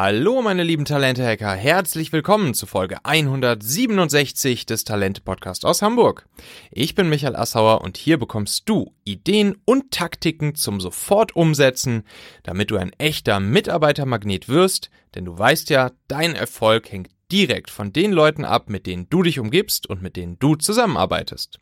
Hallo 0.00 0.42
meine 0.42 0.62
lieben 0.62 0.84
Talente-Hacker, 0.84 1.54
herzlich 1.54 2.12
willkommen 2.12 2.54
zu 2.54 2.66
Folge 2.66 3.04
167 3.04 4.64
des 4.64 4.84
Talente-Podcast 4.84 5.64
aus 5.64 5.82
Hamburg. 5.82 6.28
Ich 6.70 6.94
bin 6.94 7.08
Michael 7.08 7.34
Assauer 7.34 7.80
und 7.80 7.96
hier 7.96 8.16
bekommst 8.16 8.68
du 8.68 8.94
Ideen 9.02 9.56
und 9.64 9.90
Taktiken 9.90 10.54
zum 10.54 10.78
sofort 10.80 11.34
umsetzen, 11.34 12.04
damit 12.44 12.70
du 12.70 12.76
ein 12.76 12.92
echter 12.98 13.40
Mitarbeitermagnet 13.40 14.48
wirst, 14.48 14.90
denn 15.16 15.24
du 15.24 15.36
weißt 15.36 15.68
ja, 15.68 15.90
dein 16.06 16.36
Erfolg 16.36 16.92
hängt 16.92 17.10
direkt 17.32 17.68
von 17.68 17.92
den 17.92 18.12
Leuten 18.12 18.44
ab, 18.44 18.70
mit 18.70 18.86
denen 18.86 19.08
du 19.10 19.24
dich 19.24 19.40
umgibst 19.40 19.90
und 19.90 20.00
mit 20.00 20.14
denen 20.14 20.38
du 20.38 20.54
zusammenarbeitest. 20.54 21.58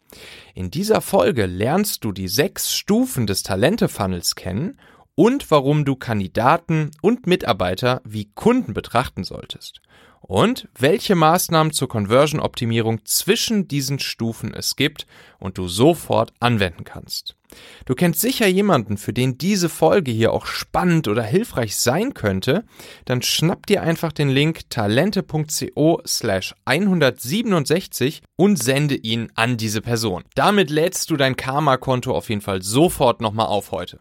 In 0.54 0.70
dieser 0.70 1.00
Folge 1.00 1.46
lernst 1.46 2.04
du 2.04 2.12
die 2.12 2.28
sechs 2.28 2.74
Stufen 2.74 3.26
des 3.26 3.44
Talente-Funnels 3.44 4.34
kennen 4.34 4.78
und 5.16 5.50
warum 5.50 5.84
du 5.84 5.96
Kandidaten 5.96 6.92
und 7.02 7.26
Mitarbeiter 7.26 8.00
wie 8.04 8.30
Kunden 8.34 8.74
betrachten 8.74 9.24
solltest. 9.24 9.80
Und 10.20 10.68
welche 10.76 11.14
Maßnahmen 11.14 11.72
zur 11.72 11.88
Conversion-Optimierung 11.88 13.04
zwischen 13.04 13.68
diesen 13.68 13.98
Stufen 13.98 14.52
es 14.54 14.74
gibt 14.74 15.06
und 15.38 15.56
du 15.56 15.68
sofort 15.68 16.32
anwenden 16.40 16.84
kannst. 16.84 17.36
Du 17.84 17.94
kennst 17.94 18.20
sicher 18.20 18.48
jemanden, 18.48 18.96
für 18.96 19.12
den 19.12 19.38
diese 19.38 19.68
Folge 19.68 20.10
hier 20.10 20.32
auch 20.32 20.46
spannend 20.46 21.06
oder 21.06 21.22
hilfreich 21.22 21.76
sein 21.76 22.12
könnte, 22.12 22.64
dann 23.04 23.22
schnapp 23.22 23.66
dir 23.66 23.82
einfach 23.82 24.12
den 24.12 24.28
Link 24.28 24.68
talente.co 24.68 26.02
slash 26.04 26.54
167 26.64 28.22
und 28.34 28.60
sende 28.60 28.96
ihn 28.96 29.30
an 29.36 29.56
diese 29.56 29.80
Person. 29.80 30.24
Damit 30.34 30.70
lädst 30.70 31.10
du 31.10 31.16
dein 31.16 31.36
Karma-Konto 31.36 32.12
auf 32.12 32.28
jeden 32.30 32.42
Fall 32.42 32.62
sofort 32.62 33.20
nochmal 33.20 33.46
auf 33.46 33.70
heute. 33.70 34.00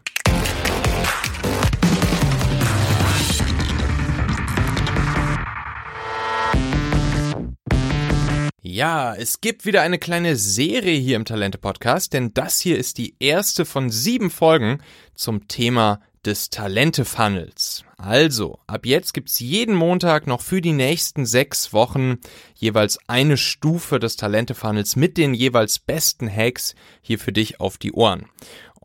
Ja, 8.76 9.14
es 9.14 9.40
gibt 9.40 9.64
wieder 9.64 9.80
eine 9.80 9.98
kleine 9.98 10.36
Serie 10.36 10.98
hier 10.98 11.16
im 11.16 11.24
Talente 11.24 11.56
Podcast, 11.56 12.12
denn 12.12 12.34
das 12.34 12.60
hier 12.60 12.76
ist 12.76 12.98
die 12.98 13.14
erste 13.20 13.64
von 13.64 13.88
sieben 13.88 14.28
Folgen 14.28 14.82
zum 15.14 15.48
Thema 15.48 16.02
des 16.26 16.50
Talente 16.50 17.06
Funnels. 17.06 17.85
Also, 17.98 18.58
ab 18.66 18.84
jetzt 18.84 19.14
gibt's 19.14 19.40
jeden 19.40 19.74
Montag 19.74 20.26
noch 20.26 20.42
für 20.42 20.60
die 20.60 20.74
nächsten 20.74 21.24
sechs 21.24 21.72
Wochen 21.72 22.18
jeweils 22.54 22.98
eine 23.06 23.38
Stufe 23.38 23.98
des 23.98 24.16
Talente 24.16 24.54
Funnels 24.54 24.96
mit 24.96 25.16
den 25.16 25.32
jeweils 25.32 25.78
besten 25.78 26.30
Hacks 26.30 26.74
hier 27.00 27.18
für 27.18 27.32
dich 27.32 27.58
auf 27.58 27.78
die 27.78 27.92
Ohren. 27.92 28.26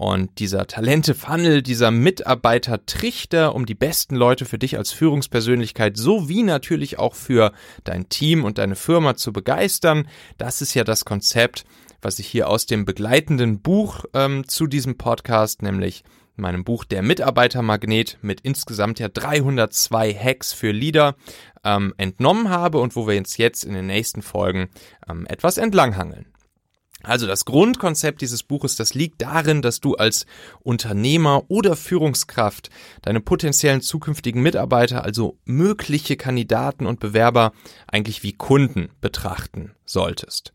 Und 0.01 0.39
dieser 0.39 0.65
Talente-Funnel, 0.65 1.61
dieser 1.61 1.91
Mitarbeiter-Trichter, 1.91 3.53
um 3.53 3.65
die 3.65 3.75
besten 3.75 4.15
Leute 4.15 4.45
für 4.45 4.57
dich 4.57 4.77
als 4.77 4.91
Führungspersönlichkeit 4.91 5.97
sowie 5.97 6.41
natürlich 6.41 6.97
auch 6.97 7.13
für 7.13 7.51
dein 7.83 8.09
Team 8.09 8.45
und 8.45 8.57
deine 8.57 8.75
Firma 8.75 9.15
zu 9.15 9.33
begeistern, 9.33 10.07
das 10.37 10.61
ist 10.61 10.73
ja 10.73 10.83
das 10.85 11.05
Konzept, 11.05 11.65
was 12.01 12.17
ich 12.17 12.27
hier 12.27 12.49
aus 12.49 12.65
dem 12.65 12.85
begleitenden 12.85 13.59
Buch 13.59 14.05
ähm, 14.13 14.47
zu 14.47 14.67
diesem 14.67 14.97
Podcast, 14.97 15.61
nämlich 15.61 16.03
meinem 16.41 16.63
Buch 16.63 16.83
Der 16.83 17.01
Mitarbeitermagnet 17.01 18.17
mit 18.21 18.41
insgesamt 18.41 18.99
ja 18.99 19.07
302 19.07 20.13
Hacks 20.13 20.51
für 20.51 20.71
Leader 20.71 21.15
ähm, 21.63 21.93
entnommen 21.97 22.49
habe 22.49 22.79
und 22.79 22.95
wo 22.95 23.07
wir 23.07 23.17
uns 23.17 23.37
jetzt 23.37 23.63
in 23.63 23.73
den 23.73 23.87
nächsten 23.87 24.21
Folgen 24.21 24.69
ähm, 25.09 25.25
etwas 25.27 25.57
entlanghangeln. 25.57 26.30
Also 27.03 27.27
das 27.27 27.45
Grundkonzept 27.45 28.21
dieses 28.21 28.43
Buches, 28.43 28.75
das 28.75 28.93
liegt 28.93 29.21
darin, 29.21 29.61
dass 29.61 29.79
du 29.79 29.95
als 29.95 30.25
Unternehmer 30.61 31.43
oder 31.47 31.75
Führungskraft 31.75 32.69
deine 33.01 33.21
potenziellen 33.21 33.81
zukünftigen 33.81 34.41
Mitarbeiter, 34.41 35.03
also 35.03 35.37
mögliche 35.45 36.17
Kandidaten 36.17 36.85
und 36.85 36.99
Bewerber, 36.99 37.53
eigentlich 37.87 38.23
wie 38.23 38.33
Kunden 38.33 38.89
betrachten 39.01 39.71
solltest. 39.85 40.53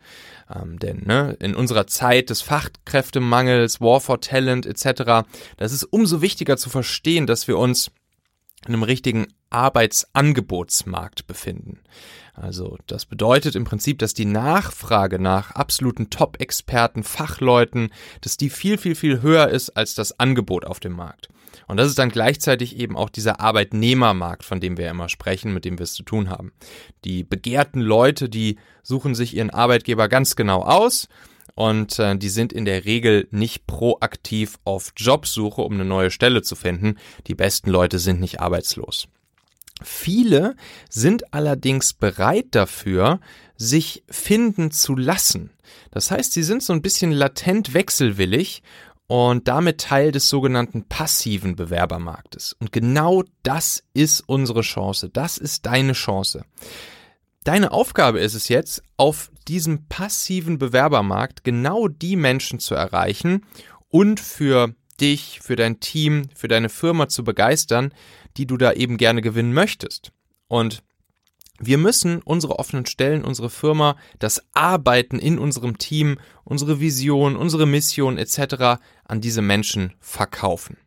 Ähm, 0.54 0.78
denn 0.78 1.02
ne, 1.04 1.36
in 1.40 1.54
unserer 1.54 1.86
Zeit 1.86 2.30
des 2.30 2.40
Fachkräftemangels, 2.40 3.80
War 3.80 4.00
for 4.00 4.20
Talent 4.20 4.66
etc., 4.66 5.26
das 5.56 5.72
ist 5.72 5.84
umso 5.84 6.22
wichtiger 6.22 6.56
zu 6.56 6.70
verstehen, 6.70 7.26
dass 7.26 7.48
wir 7.48 7.58
uns 7.58 7.90
einem 8.64 8.82
richtigen 8.82 9.28
Arbeitsangebotsmarkt 9.50 11.26
befinden. 11.26 11.80
Also 12.34 12.78
das 12.86 13.06
bedeutet 13.06 13.54
im 13.54 13.64
Prinzip, 13.64 13.98
dass 13.98 14.12
die 14.12 14.24
Nachfrage 14.26 15.18
nach 15.18 15.52
absoluten 15.52 16.10
Top-Experten, 16.10 17.02
Fachleuten, 17.02 17.90
dass 18.20 18.36
die 18.36 18.50
viel, 18.50 18.76
viel, 18.76 18.94
viel 18.94 19.22
höher 19.22 19.48
ist 19.48 19.70
als 19.70 19.94
das 19.94 20.18
Angebot 20.18 20.66
auf 20.66 20.80
dem 20.80 20.92
Markt. 20.92 21.28
Und 21.68 21.78
das 21.78 21.88
ist 21.88 21.98
dann 21.98 22.10
gleichzeitig 22.10 22.76
eben 22.76 22.96
auch 22.96 23.08
dieser 23.08 23.40
Arbeitnehmermarkt, 23.40 24.44
von 24.44 24.60
dem 24.60 24.76
wir 24.76 24.90
immer 24.90 25.08
sprechen, 25.08 25.54
mit 25.54 25.64
dem 25.64 25.78
wir 25.78 25.84
es 25.84 25.94
zu 25.94 26.02
tun 26.02 26.28
haben. 26.28 26.52
Die 27.04 27.24
begehrten 27.24 27.80
Leute, 27.80 28.28
die 28.28 28.58
suchen 28.82 29.14
sich 29.14 29.34
ihren 29.34 29.50
Arbeitgeber 29.50 30.08
ganz 30.08 30.36
genau 30.36 30.62
aus 30.62 31.08
und 31.56 31.98
äh, 31.98 32.16
die 32.16 32.28
sind 32.28 32.52
in 32.52 32.66
der 32.66 32.84
Regel 32.84 33.26
nicht 33.32 33.66
proaktiv 33.66 34.58
auf 34.64 34.92
Jobsuche, 34.96 35.62
um 35.62 35.72
eine 35.72 35.86
neue 35.86 36.12
Stelle 36.12 36.42
zu 36.42 36.54
finden. 36.54 36.96
Die 37.26 37.34
besten 37.34 37.70
Leute 37.70 37.98
sind 37.98 38.20
nicht 38.20 38.40
arbeitslos. 38.40 39.08
Viele 39.82 40.54
sind 40.88 41.34
allerdings 41.34 41.94
bereit 41.94 42.48
dafür, 42.50 43.20
sich 43.56 44.04
finden 44.08 44.70
zu 44.70 44.94
lassen. 44.94 45.50
Das 45.90 46.10
heißt, 46.10 46.32
sie 46.32 46.42
sind 46.42 46.62
so 46.62 46.72
ein 46.72 46.82
bisschen 46.82 47.10
latent 47.10 47.74
wechselwillig 47.74 48.62
und 49.06 49.48
damit 49.48 49.80
Teil 49.80 50.12
des 50.12 50.28
sogenannten 50.28 50.84
passiven 50.84 51.56
Bewerbermarktes. 51.56 52.54
Und 52.58 52.70
genau 52.70 53.24
das 53.42 53.82
ist 53.94 54.22
unsere 54.26 54.60
Chance. 54.60 55.08
Das 55.08 55.38
ist 55.38 55.64
deine 55.64 55.92
Chance. 55.94 56.44
Deine 57.46 57.70
Aufgabe 57.70 58.18
ist 58.18 58.34
es 58.34 58.48
jetzt, 58.48 58.82
auf 58.96 59.30
diesem 59.46 59.86
passiven 59.86 60.58
Bewerbermarkt 60.58 61.44
genau 61.44 61.86
die 61.86 62.16
Menschen 62.16 62.58
zu 62.58 62.74
erreichen 62.74 63.46
und 63.88 64.18
für 64.18 64.74
dich, 65.00 65.38
für 65.44 65.54
dein 65.54 65.78
Team, 65.78 66.28
für 66.34 66.48
deine 66.48 66.68
Firma 66.68 67.08
zu 67.08 67.22
begeistern, 67.22 67.94
die 68.36 68.48
du 68.48 68.56
da 68.56 68.72
eben 68.72 68.96
gerne 68.96 69.22
gewinnen 69.22 69.52
möchtest. 69.52 70.10
Und 70.48 70.82
wir 71.60 71.78
müssen 71.78 72.20
unsere 72.20 72.58
offenen 72.58 72.84
Stellen, 72.84 73.24
unsere 73.24 73.48
Firma, 73.48 73.96
das 74.18 74.42
Arbeiten 74.52 75.20
in 75.20 75.38
unserem 75.38 75.78
Team, 75.78 76.18
unsere 76.42 76.80
Vision, 76.80 77.36
unsere 77.36 77.64
Mission 77.64 78.18
etc. 78.18 78.80
an 79.04 79.20
diese 79.20 79.40
Menschen 79.40 79.94
verkaufen. 80.00 80.78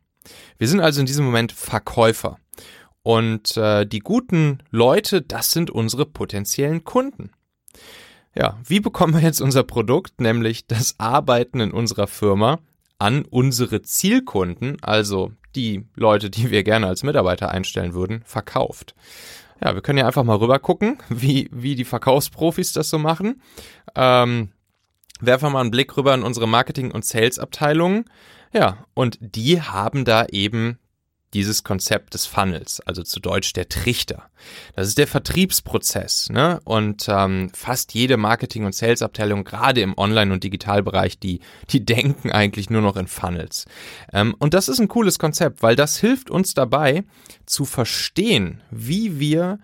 Wir 0.58 0.68
sind 0.68 0.80
also 0.80 1.00
in 1.00 1.06
diesem 1.06 1.24
Moment 1.24 1.52
Verkäufer. 1.52 2.38
Und 3.02 3.56
äh, 3.56 3.86
die 3.86 4.00
guten 4.00 4.62
Leute, 4.70 5.22
das 5.22 5.50
sind 5.52 5.70
unsere 5.70 6.06
potenziellen 6.06 6.84
Kunden. 6.84 7.30
Ja, 8.34 8.58
wie 8.64 8.80
bekommen 8.80 9.14
wir 9.14 9.22
jetzt 9.22 9.40
unser 9.40 9.64
Produkt, 9.64 10.20
nämlich 10.20 10.66
das 10.66 10.94
Arbeiten 10.98 11.60
in 11.60 11.72
unserer 11.72 12.06
Firma, 12.06 12.60
an 12.98 13.24
unsere 13.24 13.82
Zielkunden, 13.82 14.76
also 14.82 15.32
die 15.56 15.86
Leute, 15.96 16.30
die 16.30 16.50
wir 16.50 16.62
gerne 16.62 16.86
als 16.86 17.02
Mitarbeiter 17.02 17.50
einstellen 17.50 17.94
würden, 17.94 18.22
verkauft. 18.24 18.94
Ja, 19.62 19.74
wir 19.74 19.82
können 19.82 19.98
ja 19.98 20.06
einfach 20.06 20.24
mal 20.24 20.36
rüber 20.36 20.58
gucken, 20.58 20.98
wie, 21.08 21.48
wie 21.52 21.74
die 21.74 21.84
Verkaufsprofis 21.84 22.72
das 22.72 22.88
so 22.88 22.98
machen. 22.98 23.42
Ähm, 23.94 24.52
werfen 25.20 25.52
mal 25.52 25.60
einen 25.60 25.70
Blick 25.70 25.96
rüber 25.96 26.14
in 26.14 26.22
unsere 26.22 26.46
Marketing- 26.46 26.92
und 26.92 27.04
Sales-Abteilungen. 27.04 28.04
Ja, 28.52 28.84
und 28.94 29.18
die 29.20 29.60
haben 29.60 30.04
da 30.04 30.26
eben 30.26 30.78
dieses 31.34 31.62
Konzept 31.62 32.14
des 32.14 32.26
Funnels, 32.26 32.80
also 32.80 33.02
zu 33.02 33.20
Deutsch 33.20 33.52
der 33.52 33.68
Trichter. 33.68 34.30
Das 34.74 34.88
ist 34.88 34.98
der 34.98 35.06
Vertriebsprozess. 35.06 36.28
Ne? 36.30 36.60
Und 36.64 37.06
ähm, 37.08 37.50
fast 37.54 37.94
jede 37.94 38.16
Marketing- 38.16 38.64
und 38.64 38.74
Sales-Abteilung, 38.74 39.44
gerade 39.44 39.80
im 39.80 39.96
Online- 39.96 40.32
und 40.32 40.42
Digitalbereich, 40.42 41.18
die, 41.18 41.40
die 41.70 41.84
denken 41.84 42.32
eigentlich 42.32 42.70
nur 42.70 42.82
noch 42.82 42.96
in 42.96 43.06
Funnels. 43.06 43.66
Ähm, 44.12 44.34
und 44.38 44.54
das 44.54 44.68
ist 44.68 44.80
ein 44.80 44.88
cooles 44.88 45.18
Konzept, 45.18 45.62
weil 45.62 45.76
das 45.76 45.98
hilft 45.98 46.30
uns 46.30 46.54
dabei 46.54 47.04
zu 47.46 47.64
verstehen, 47.64 48.62
wie 48.70 49.20
wir 49.20 49.58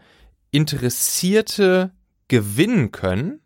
Interessierte 0.51 1.93
gewinnen 2.29 2.93
können 2.93 3.41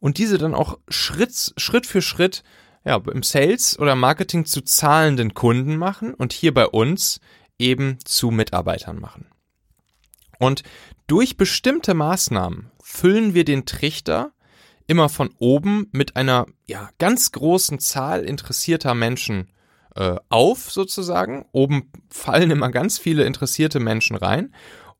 und 0.00 0.18
diese 0.18 0.38
dann 0.38 0.54
auch 0.54 0.78
Schritt, 0.88 1.54
Schritt 1.56 1.86
für 1.86 2.02
Schritt 2.02 2.42
ja, 2.84 3.00
im 3.12 3.22
Sales 3.22 3.78
oder 3.78 3.94
Marketing 3.94 4.44
zu 4.44 4.60
zahlenden 4.62 5.34
Kunden 5.34 5.76
machen 5.76 6.14
und 6.14 6.32
hier 6.32 6.52
bei 6.52 6.66
uns 6.66 7.20
eben 7.62 7.98
zu 8.04 8.30
Mitarbeitern 8.30 9.00
machen. 9.00 9.26
Und 10.38 10.64
durch 11.06 11.36
bestimmte 11.36 11.94
Maßnahmen 11.94 12.70
füllen 12.82 13.32
wir 13.32 13.44
den 13.44 13.64
Trichter 13.64 14.32
immer 14.88 15.08
von 15.08 15.30
oben 15.38 15.86
mit 15.92 16.16
einer 16.16 16.46
ja, 16.66 16.90
ganz 16.98 17.30
großen 17.30 17.78
Zahl 17.78 18.24
interessierter 18.24 18.94
Menschen 18.94 19.48
äh, 19.94 20.16
auf, 20.28 20.70
sozusagen. 20.70 21.46
Oben 21.52 21.90
fallen 22.10 22.50
immer 22.50 22.70
ganz 22.70 22.98
viele 22.98 23.24
interessierte 23.24 23.78
Menschen 23.78 24.16
rein. 24.16 24.52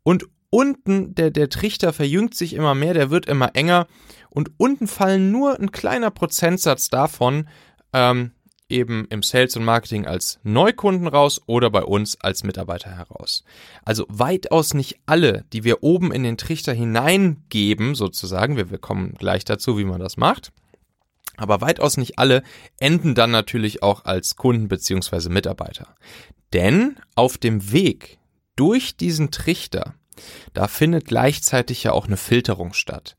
Und 0.05 0.26
unten, 0.50 1.14
der, 1.17 1.31
der 1.31 1.49
Trichter 1.49 1.93
verjüngt 1.93 2.35
sich 2.37 2.55
immer 2.55 2.76
mehr, 2.76 2.94
der 2.94 3.11
wird 3.11 3.26
immer 3.26 3.56
enger. 3.56 3.88
Und 4.31 4.53
unten 4.59 4.87
fallen 4.87 5.32
nur 5.32 5.59
ein 5.59 5.73
kleiner 5.73 6.12
Prozentsatz 6.12 6.88
davon, 6.88 7.49
ähm, 7.93 8.31
eben 8.72 9.06
im 9.10 9.22
Sales 9.22 9.56
und 9.56 9.64
Marketing 9.64 10.06
als 10.06 10.40
Neukunden 10.42 11.06
raus 11.06 11.40
oder 11.46 11.70
bei 11.70 11.82
uns 11.84 12.20
als 12.20 12.42
Mitarbeiter 12.42 12.90
heraus. 12.90 13.44
Also 13.84 14.06
weitaus 14.08 14.74
nicht 14.74 14.98
alle, 15.06 15.44
die 15.52 15.62
wir 15.62 15.82
oben 15.82 16.10
in 16.10 16.22
den 16.22 16.38
Trichter 16.38 16.72
hineingeben, 16.72 17.94
sozusagen, 17.94 18.56
wir, 18.56 18.78
kommen 18.78 19.14
gleich 19.14 19.44
dazu, 19.44 19.78
wie 19.78 19.84
man 19.84 20.00
das 20.00 20.16
macht, 20.16 20.52
aber 21.36 21.60
weitaus 21.60 21.96
nicht 21.96 22.19
alle 22.19 22.42
enden 22.80 23.14
dann 23.14 23.30
natürlich 23.30 23.82
auch 23.82 24.04
als 24.04 24.36
Kunden 24.36 24.69
beziehungsweise 24.69 25.30
Mitarbeiter. 25.30 25.94
Denn 26.52 26.96
auf 27.14 27.38
dem 27.38 27.72
Weg 27.72 28.18
durch 28.56 28.96
diesen 28.96 29.30
Trichter, 29.30 29.94
da 30.52 30.68
findet 30.68 31.06
gleichzeitig 31.06 31.84
ja 31.84 31.92
auch 31.92 32.06
eine 32.06 32.16
Filterung 32.16 32.75
statt 32.75 33.16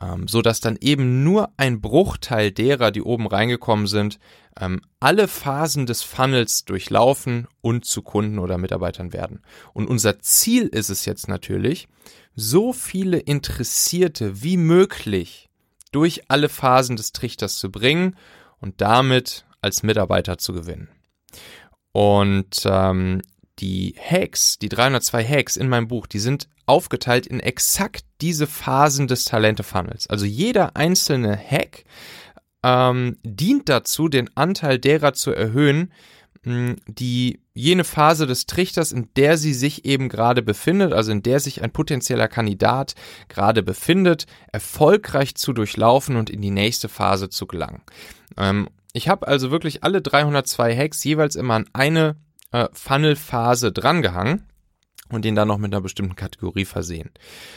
ähm, 0.00 0.28
so 0.28 0.42
dass 0.42 0.60
dann 0.60 0.76
eben 0.80 1.22
nur 1.22 1.50
ein 1.56 1.80
Bruchteil 1.80 2.50
derer, 2.50 2.90
die 2.90 3.02
oben 3.02 3.26
reingekommen 3.26 3.86
sind, 3.86 4.18
ähm, 4.58 4.80
alle 5.00 5.28
Phasen 5.28 5.86
des 5.86 6.02
Funnels 6.02 6.64
durchlaufen 6.64 7.46
und 7.60 7.84
zu 7.84 8.02
Kunden 8.02 8.38
oder 8.38 8.58
Mitarbeitern 8.58 9.12
werden. 9.12 9.42
Und 9.72 9.86
unser 9.88 10.20
Ziel 10.20 10.66
ist 10.66 10.90
es 10.90 11.04
jetzt 11.04 11.28
natürlich, 11.28 11.88
so 12.34 12.72
viele 12.72 13.18
Interessierte 13.18 14.42
wie 14.42 14.56
möglich 14.56 15.48
durch 15.92 16.22
alle 16.28 16.48
Phasen 16.48 16.96
des 16.96 17.12
Trichters 17.12 17.56
zu 17.56 17.70
bringen 17.70 18.16
und 18.60 18.80
damit 18.80 19.46
als 19.62 19.82
Mitarbeiter 19.82 20.38
zu 20.38 20.52
gewinnen. 20.52 20.88
Und 21.92 22.62
ähm, 22.66 23.22
die 23.58 23.94
Hacks, 23.98 24.58
die 24.58 24.68
302 24.68 25.24
Hacks 25.24 25.56
in 25.56 25.68
meinem 25.68 25.88
Buch, 25.88 26.06
die 26.06 26.18
sind 26.18 26.48
aufgeteilt 26.66 27.26
in 27.26 27.40
exakt 27.40 28.04
diese 28.20 28.46
Phasen 28.46 29.06
des 29.06 29.24
Talente-Funnels. 29.24 30.08
Also 30.08 30.26
jeder 30.26 30.76
einzelne 30.76 31.38
Hack 31.38 31.84
ähm, 32.62 33.16
dient 33.22 33.68
dazu, 33.68 34.08
den 34.08 34.30
Anteil 34.36 34.78
derer 34.78 35.12
zu 35.12 35.32
erhöhen, 35.32 35.92
die 36.46 37.40
jene 37.54 37.82
Phase 37.82 38.26
des 38.26 38.46
Trichters, 38.46 38.92
in 38.92 39.08
der 39.16 39.36
sie 39.36 39.52
sich 39.52 39.84
eben 39.84 40.08
gerade 40.08 40.42
befindet, 40.42 40.92
also 40.92 41.10
in 41.10 41.22
der 41.22 41.40
sich 41.40 41.62
ein 41.62 41.72
potenzieller 41.72 42.28
Kandidat 42.28 42.94
gerade 43.28 43.64
befindet, 43.64 44.26
erfolgreich 44.52 45.34
zu 45.34 45.52
durchlaufen 45.52 46.14
und 46.14 46.30
in 46.30 46.40
die 46.40 46.52
nächste 46.52 46.88
Phase 46.88 47.30
zu 47.30 47.46
gelangen. 47.46 47.82
Ähm, 48.36 48.68
ich 48.92 49.08
habe 49.08 49.26
also 49.26 49.50
wirklich 49.50 49.82
alle 49.82 50.00
302 50.00 50.76
Hacks 50.76 51.02
jeweils 51.02 51.34
immer 51.34 51.54
an 51.54 51.68
eine 51.72 52.16
äh, 52.52 52.68
Funnel-Phase 52.72 53.72
drangehangen 53.72 54.46
und 55.08 55.24
den 55.24 55.34
dann 55.34 55.48
noch 55.48 55.58
mit 55.58 55.72
einer 55.72 55.80
bestimmten 55.80 56.16
Kategorie 56.16 56.64
versehen. 56.64 57.10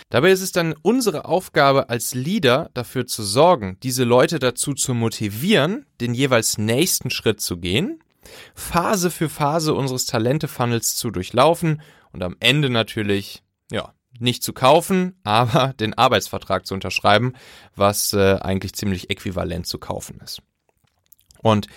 Dabei 0.10 0.32
ist 0.32 0.42
es 0.42 0.52
dann 0.52 0.76
unsere 0.82 1.26
Aufgabe 1.26 1.90
als 1.90 2.14
Leader 2.14 2.70
dafür 2.74 3.08
zu 3.08 3.24
sorgen, 3.24 3.78
diese 3.82 4.04
Leute 4.04 4.40
dazu 4.40 4.74
zu 4.74 4.94
motivieren, 4.94 5.86
den 6.00 6.14
jeweils 6.14 6.58
nächsten 6.58 7.10
Schritt 7.10 7.42
zu 7.42 7.58
gehen, 7.58 8.04
Phase 8.54 9.10
für 9.10 9.30
Phase 9.30 9.74
unseres 9.74 10.06
Talente-Funnels 10.06 10.96
zu 10.96 11.10
durchlaufen 11.10 11.82
und 12.12 12.24
am 12.24 12.36
Ende 12.40 12.70
natürlich, 12.70 13.44
ja, 13.72 13.94
nicht 14.20 14.44
zu 14.44 14.54
kaufen, 14.54 15.20
aber 15.24 15.74
den 15.80 15.94
Arbeitsvertrag 15.94 16.66
zu 16.66 16.74
unterschreiben, 16.74 17.34
was 17.76 18.14
äh, 18.14 18.38
eigentlich 18.42 18.74
ziemlich 18.74 19.10
äquivalent 19.10 19.66
zu 19.66 19.80
kaufen 19.80 20.20
ist. 20.24 20.42
Und 21.42 21.68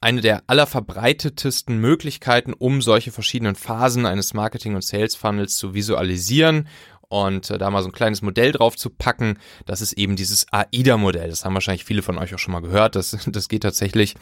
eine 0.00 0.20
der 0.20 0.42
allerverbreitetesten 0.46 1.78
Möglichkeiten, 1.78 2.52
um 2.52 2.82
solche 2.82 3.12
verschiedenen 3.12 3.54
Phasen 3.54 4.06
eines 4.06 4.34
Marketing- 4.34 4.74
und 4.74 4.84
Sales-Funnels 4.84 5.56
zu 5.56 5.74
visualisieren 5.74 6.68
und 7.08 7.50
äh, 7.50 7.58
da 7.58 7.70
mal 7.70 7.82
so 7.82 7.88
ein 7.88 7.92
kleines 7.92 8.22
Modell 8.22 8.52
drauf 8.52 8.76
zu 8.76 8.90
packen, 8.90 9.38
das 9.66 9.80
ist 9.80 9.94
eben 9.94 10.16
dieses 10.16 10.46
AIDA-Modell. 10.52 11.30
Das 11.30 11.44
haben 11.44 11.54
wahrscheinlich 11.54 11.84
viele 11.84 12.02
von 12.02 12.18
euch 12.18 12.34
auch 12.34 12.38
schon 12.38 12.52
mal 12.52 12.60
gehört. 12.60 12.96
Das, 12.96 13.16
das 13.26 13.48
geht 13.48 13.62
tatsächlich 13.62 14.14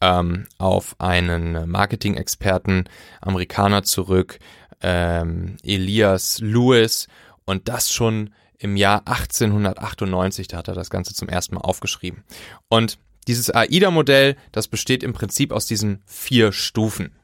ähm, 0.00 0.46
auf 0.58 0.96
einen 0.98 1.68
Marketing-Experten, 1.70 2.84
Amerikaner 3.20 3.84
zurück, 3.84 4.38
ähm, 4.80 5.56
Elias 5.62 6.40
Lewis 6.40 7.06
und 7.44 7.68
das 7.68 7.92
schon 7.92 8.30
im 8.58 8.76
Jahr 8.76 9.02
1898, 9.06 10.46
da 10.46 10.58
hat 10.58 10.68
er 10.68 10.74
das 10.74 10.90
Ganze 10.90 11.14
zum 11.14 11.28
ersten 11.28 11.56
Mal 11.56 11.62
aufgeschrieben. 11.62 12.22
Und 12.68 12.98
dieses 13.28 13.50
AIDA-Modell, 13.50 14.36
das 14.50 14.68
besteht 14.68 15.02
im 15.02 15.12
Prinzip 15.12 15.52
aus 15.52 15.66
diesen 15.66 16.02
vier 16.06 16.52
Stufen. 16.52 17.16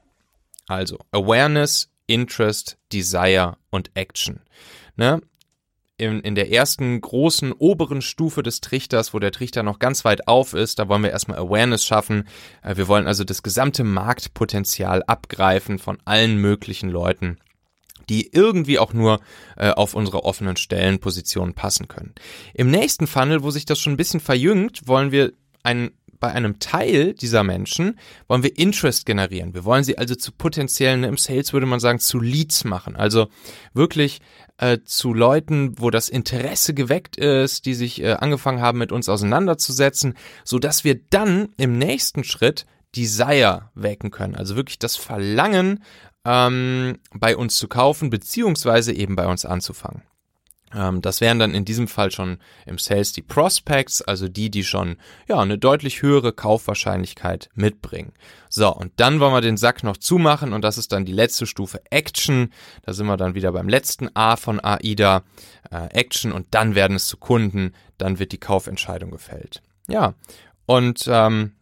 Also 0.67 0.99
Awareness, 1.12 1.91
Interest, 2.06 2.79
Desire 2.93 3.56
und 3.71 3.91
Action. 3.95 4.41
Ne? 4.97 5.21
In, 5.97 6.21
in 6.21 6.37
der 6.37 6.53
ersten 6.53 7.00
großen 7.00 7.53
oberen 7.53 8.03
Stufe 8.03 8.45
des 8.45 8.61
Trichters, 8.61 9.12
wo 9.12 9.19
der 9.19 9.33
Trichter 9.33 9.65
noch 9.65 9.81
ganz 9.81 10.05
weit 10.05 10.29
auf 10.29 10.55
ist, 10.55 10.79
da 10.79 10.89
wollen 10.89 11.03
wir 11.03 11.11
erstmal 11.11 11.39
Awareness 11.39 11.85
schaffen. 11.85 12.29
Äh, 12.62 12.77
wir 12.77 12.87
wollen 12.87 13.06
also 13.09 13.25
das 13.25 13.43
gesamte 13.43 13.83
Marktpotenzial 13.83 15.03
abgreifen 15.05 15.79
von 15.79 15.99
allen 16.05 16.37
möglichen 16.37 16.91
Leuten 16.91 17.39
die 18.09 18.33
irgendwie 18.33 18.79
auch 18.79 18.94
nur 18.94 19.21
äh, 19.56 19.69
auf 19.69 19.93
unsere 19.93 20.25
offenen 20.25 20.56
Stellenpositionen 20.56 21.53
passen 21.53 21.89
können. 21.89 22.15
Im 22.55 22.71
nächsten 22.71 23.06
Funnel, 23.06 23.43
wo 23.43 23.51
sich 23.51 23.67
das 23.67 23.79
schon 23.79 23.93
ein 23.93 23.99
bisschen 23.99 24.21
verjüngt, 24.21 24.87
wollen 24.87 25.12
wir 25.12 25.33
ein, 25.69 25.91
bei 26.19 26.32
einem 26.32 26.59
Teil 26.59 27.15
dieser 27.15 27.44
Menschen 27.44 27.99
wollen 28.26 28.43
wir 28.43 28.59
Interest 28.59 29.06
generieren. 29.06 29.55
Wir 29.55 29.65
wollen 29.65 29.85
sie 29.85 29.99
also 29.99 30.15
zu 30.15 30.32
potenziellen, 30.32 31.05
im 31.05 31.17
Sales 31.17 31.53
würde 31.53 31.67
man 31.67 31.79
sagen, 31.79 32.00
zu 32.00 32.19
Leads 32.19 32.65
machen. 32.65 32.97
Also 32.97 33.29
wirklich 33.75 34.20
äh, 34.56 34.79
zu 34.85 35.12
Leuten, 35.12 35.79
wo 35.79 35.91
das 35.91 36.09
Interesse 36.09 36.75
geweckt 36.75 37.17
ist, 37.17 37.67
die 37.67 37.75
sich 37.75 38.03
äh, 38.03 38.15
angefangen 38.15 38.61
haben, 38.61 38.79
mit 38.79 38.91
uns 38.91 39.09
auseinanderzusetzen, 39.09 40.15
so 40.44 40.59
dass 40.59 40.82
wir 40.82 40.99
dann 41.11 41.50
im 41.56 41.79
nächsten 41.79 42.25
Schritt 42.25 42.67
Desire 42.97 43.70
wecken 43.75 44.11
können. 44.11 44.35
Also 44.35 44.56
wirklich 44.56 44.79
das 44.79 44.97
Verlangen, 44.97 45.85
ähm, 46.25 46.99
bei 47.12 47.37
uns 47.37 47.59
zu 47.59 47.69
kaufen, 47.69 48.11
beziehungsweise 48.11 48.93
eben 48.93 49.15
bei 49.15 49.26
uns 49.26 49.44
anzufangen. 49.44 50.03
Ähm, 50.75 51.00
das 51.03 51.20
wären 51.20 51.38
dann 51.38 51.55
in 51.55 51.65
diesem 51.65 51.88
Fall 51.88 52.11
schon 52.11 52.38
im 52.67 52.79
Sales 52.79 53.12
die 53.12 53.23
Prospects, 53.23 54.03
also 54.03 54.29
die, 54.29 54.50
die 54.50 54.65
schon 54.65 54.97
ja 55.29 55.38
eine 55.38 55.59
deutlich 55.59 56.03
höhere 56.03 56.32
Kaufwahrscheinlichkeit 56.32 57.49
mitbringen. 57.55 58.12
So, 58.49 58.75
und 58.75 58.93
dann 58.97 59.20
wollen 59.20 59.32
wir 59.32 59.41
den 59.41 59.56
Sack 59.56 59.82
noch 59.82 59.97
zumachen 59.97 60.53
und 60.53 60.62
das 60.62 60.79
ist 60.79 60.93
dann 60.93 61.05
die 61.05 61.12
letzte 61.12 61.47
Stufe 61.47 61.81
Action. 61.91 62.53
Da 62.82 62.93
sind 62.93 63.06
wir 63.06 63.17
dann 63.17 63.35
wieder 63.35 63.53
beim 63.53 63.69
letzten 63.69 64.15
A 64.15 64.37
von 64.37 64.61
AIDA, 64.61 65.23
äh, 65.70 65.88
Action 65.91 66.32
und 66.32 66.47
dann 66.53 66.75
werden 66.75 66.97
es 66.97 67.06
zu 67.06 67.17
Kunden, 67.17 67.73
dann 67.99 68.19
wird 68.19 68.32
die 68.32 68.38
Kaufentscheidung 68.38 69.11
gefällt. 69.11 69.62
Ja, 69.88 70.15
und 70.67 71.09
ähm, 71.09 71.53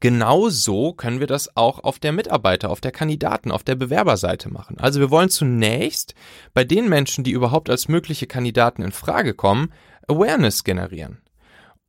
Genauso 0.00 0.94
können 0.94 1.20
wir 1.20 1.26
das 1.26 1.56
auch 1.56 1.84
auf 1.84 1.98
der 1.98 2.12
Mitarbeiter, 2.12 2.70
auf 2.70 2.80
der 2.80 2.90
Kandidaten, 2.90 3.50
auf 3.50 3.62
der 3.62 3.74
Bewerberseite 3.74 4.50
machen. 4.50 4.78
Also 4.78 4.98
wir 4.98 5.10
wollen 5.10 5.28
zunächst 5.28 6.14
bei 6.54 6.64
den 6.64 6.88
Menschen, 6.88 7.22
die 7.22 7.32
überhaupt 7.32 7.68
als 7.68 7.88
mögliche 7.88 8.26
Kandidaten 8.26 8.82
in 8.82 8.92
Frage 8.92 9.34
kommen, 9.34 9.72
Awareness 10.08 10.64
generieren. 10.64 11.18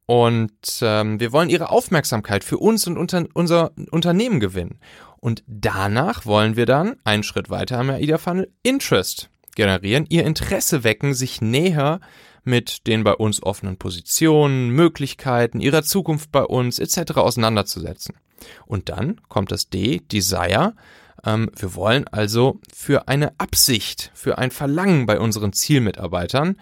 Und 0.05 0.79
ähm, 0.81 1.21
wir 1.21 1.31
wollen 1.31 1.49
ihre 1.49 1.69
Aufmerksamkeit 1.69 2.43
für 2.43 2.57
uns 2.57 2.85
und 2.85 2.97
unter, 2.97 3.25
unser 3.33 3.71
Unternehmen 3.91 4.41
gewinnen. 4.41 4.79
Und 5.21 5.43
danach 5.47 6.25
wollen 6.25 6.57
wir 6.57 6.65
dann 6.65 6.97
einen 7.05 7.23
Schritt 7.23 7.49
weiter 7.49 7.79
am 7.79 7.89
AIDA 7.89 8.17
Funnel 8.17 8.51
Interest 8.61 9.29
generieren, 9.55 10.05
ihr 10.09 10.25
Interesse 10.25 10.83
wecken, 10.83 11.13
sich 11.13 11.41
näher 11.41 12.01
mit 12.43 12.87
den 12.87 13.03
bei 13.03 13.13
uns 13.13 13.43
offenen 13.43 13.77
Positionen, 13.77 14.69
Möglichkeiten, 14.69 15.59
ihrer 15.59 15.83
Zukunft 15.83 16.31
bei 16.31 16.43
uns 16.43 16.79
etc. 16.79 17.17
auseinanderzusetzen. 17.17 18.15
Und 18.65 18.89
dann 18.89 19.21
kommt 19.27 19.51
das 19.51 19.69
D, 19.69 20.01
Desire. 20.11 20.73
Ähm, 21.23 21.51
wir 21.55 21.75
wollen 21.75 22.07
also 22.07 22.59
für 22.73 23.07
eine 23.07 23.39
Absicht, 23.39 24.11
für 24.13 24.37
ein 24.37 24.51
Verlangen 24.51 25.05
bei 25.05 25.19
unseren 25.19 25.53
Zielmitarbeitern 25.53 26.57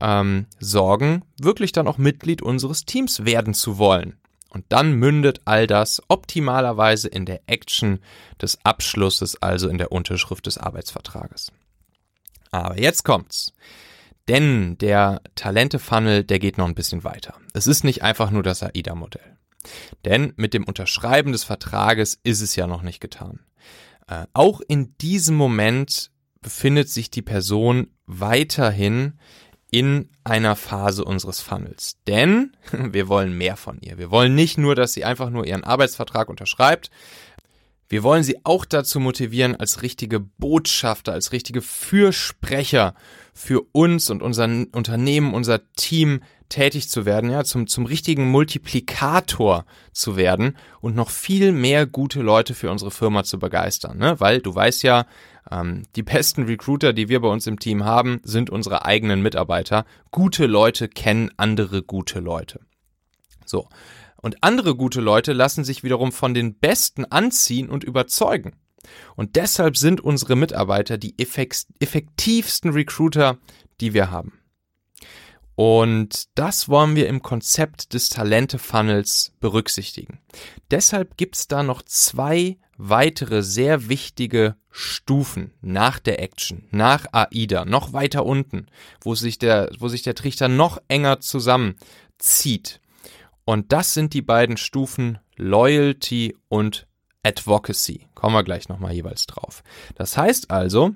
ähm, 0.00 0.46
sorgen, 0.58 1.22
wirklich 1.40 1.72
dann 1.72 1.86
auch 1.86 1.98
Mitglied 1.98 2.42
unseres 2.42 2.84
Teams 2.84 3.24
werden 3.24 3.54
zu 3.54 3.78
wollen. 3.78 4.16
Und 4.48 4.64
dann 4.70 4.94
mündet 4.94 5.42
all 5.44 5.68
das 5.68 6.02
optimalerweise 6.08 7.06
in 7.06 7.24
der 7.24 7.42
Action 7.46 8.00
des 8.42 8.58
Abschlusses, 8.64 9.40
also 9.40 9.68
in 9.68 9.78
der 9.78 9.92
Unterschrift 9.92 10.46
des 10.46 10.58
Arbeitsvertrages. 10.58 11.52
Aber 12.50 12.80
jetzt 12.80 13.04
kommt's. 13.04 13.52
Denn 14.30 14.78
der 14.78 15.22
Talente-Funnel, 15.34 16.22
der 16.22 16.38
geht 16.38 16.56
noch 16.56 16.68
ein 16.68 16.76
bisschen 16.76 17.02
weiter. 17.02 17.34
Es 17.52 17.66
ist 17.66 17.82
nicht 17.82 18.02
einfach 18.02 18.30
nur 18.30 18.44
das 18.44 18.62
AIDA-Modell. 18.62 19.36
Denn 20.04 20.32
mit 20.36 20.54
dem 20.54 20.62
Unterschreiben 20.62 21.32
des 21.32 21.42
Vertrages 21.42 22.20
ist 22.22 22.40
es 22.40 22.54
ja 22.54 22.68
noch 22.68 22.82
nicht 22.82 23.00
getan. 23.00 23.40
Äh, 24.06 24.26
auch 24.32 24.60
in 24.60 24.96
diesem 24.98 25.34
Moment 25.34 26.12
befindet 26.42 26.88
sich 26.88 27.10
die 27.10 27.22
Person 27.22 27.88
weiterhin 28.06 29.18
in 29.72 30.10
einer 30.22 30.54
Phase 30.54 31.04
unseres 31.04 31.40
Funnels. 31.40 31.96
Denn 32.06 32.56
wir 32.72 33.08
wollen 33.08 33.36
mehr 33.36 33.56
von 33.56 33.80
ihr. 33.80 33.98
Wir 33.98 34.12
wollen 34.12 34.36
nicht 34.36 34.58
nur, 34.58 34.76
dass 34.76 34.92
sie 34.92 35.04
einfach 35.04 35.30
nur 35.30 35.44
ihren 35.44 35.64
Arbeitsvertrag 35.64 36.28
unterschreibt, 36.28 36.92
wir 37.90 38.04
wollen 38.04 38.22
sie 38.22 38.44
auch 38.44 38.64
dazu 38.64 39.00
motivieren, 39.00 39.56
als 39.56 39.82
richtige 39.82 40.20
Botschafter, 40.20 41.12
als 41.12 41.32
richtige 41.32 41.60
Fürsprecher 41.60 42.94
für 43.34 43.62
uns 43.72 44.10
und 44.10 44.22
unser 44.22 44.44
Unternehmen, 44.44 45.34
unser 45.34 45.60
Team 45.72 46.20
tätig 46.48 46.88
zu 46.88 47.04
werden, 47.04 47.30
ja, 47.30 47.42
zum, 47.42 47.66
zum 47.66 47.86
richtigen 47.86 48.30
Multiplikator 48.30 49.64
zu 49.92 50.16
werden 50.16 50.56
und 50.80 50.94
noch 50.94 51.10
viel 51.10 51.50
mehr 51.50 51.86
gute 51.86 52.22
Leute 52.22 52.54
für 52.54 52.70
unsere 52.70 52.92
Firma 52.92 53.24
zu 53.24 53.40
begeistern, 53.40 53.98
ne? 53.98 54.20
Weil 54.20 54.40
du 54.40 54.54
weißt 54.54 54.84
ja, 54.84 55.06
ähm, 55.50 55.82
die 55.96 56.02
besten 56.02 56.44
Recruiter, 56.44 56.92
die 56.92 57.08
wir 57.08 57.20
bei 57.20 57.28
uns 57.28 57.48
im 57.48 57.58
Team 57.58 57.84
haben, 57.84 58.20
sind 58.22 58.50
unsere 58.50 58.84
eigenen 58.84 59.20
Mitarbeiter. 59.20 59.84
Gute 60.12 60.46
Leute 60.46 60.88
kennen 60.88 61.30
andere 61.36 61.82
gute 61.82 62.20
Leute. 62.20 62.60
So. 63.44 63.68
Und 64.22 64.42
andere 64.42 64.74
gute 64.74 65.00
Leute 65.00 65.32
lassen 65.32 65.64
sich 65.64 65.82
wiederum 65.82 66.12
von 66.12 66.34
den 66.34 66.54
Besten 66.54 67.04
anziehen 67.06 67.68
und 67.68 67.84
überzeugen. 67.84 68.52
Und 69.16 69.36
deshalb 69.36 69.76
sind 69.76 70.00
unsere 70.00 70.36
Mitarbeiter 70.36 70.98
die 70.98 71.14
effektivsten 71.18 72.72
Recruiter, 72.72 73.38
die 73.80 73.94
wir 73.94 74.10
haben. 74.10 74.40
Und 75.54 76.24
das 76.36 76.70
wollen 76.70 76.96
wir 76.96 77.06
im 77.06 77.20
Konzept 77.20 77.92
des 77.92 78.08
Talente-Funnels 78.08 79.32
berücksichtigen. 79.40 80.18
Deshalb 80.70 81.18
gibt's 81.18 81.48
da 81.48 81.62
noch 81.62 81.82
zwei 81.82 82.56
weitere 82.78 83.42
sehr 83.42 83.90
wichtige 83.90 84.56
Stufen 84.70 85.52
nach 85.60 85.98
der 85.98 86.22
Action, 86.22 86.66
nach 86.70 87.04
AIDA, 87.12 87.66
noch 87.66 87.92
weiter 87.92 88.24
unten, 88.24 88.68
wo 89.02 89.14
sich 89.14 89.38
der, 89.38 89.70
wo 89.78 89.88
sich 89.88 90.00
der 90.00 90.14
Trichter 90.14 90.48
noch 90.48 90.80
enger 90.88 91.20
zusammenzieht. 91.20 92.79
Und 93.50 93.72
das 93.72 93.94
sind 93.94 94.14
die 94.14 94.22
beiden 94.22 94.56
Stufen 94.56 95.18
Loyalty 95.34 96.36
und 96.48 96.86
Advocacy. 97.24 98.06
Kommen 98.14 98.36
wir 98.36 98.44
gleich 98.44 98.68
nochmal 98.68 98.92
jeweils 98.92 99.26
drauf. 99.26 99.64
Das 99.96 100.16
heißt 100.16 100.52
also, 100.52 100.94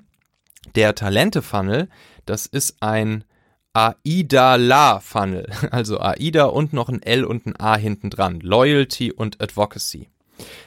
der 0.76 0.94
Talente-Funnel, 0.94 1.88
das 2.26 2.46
ist 2.46 2.76
ein 2.78 3.24
AIDA-La-Funnel. 3.72 5.50
Also 5.72 5.98
AIDA 5.98 6.44
und 6.44 6.72
noch 6.72 6.88
ein 6.88 7.02
L 7.02 7.24
und 7.24 7.44
ein 7.44 7.58
A 7.58 7.76
hinten 7.76 8.08
dran. 8.08 8.38
Loyalty 8.38 9.10
und 9.10 9.42
Advocacy. 9.42 10.08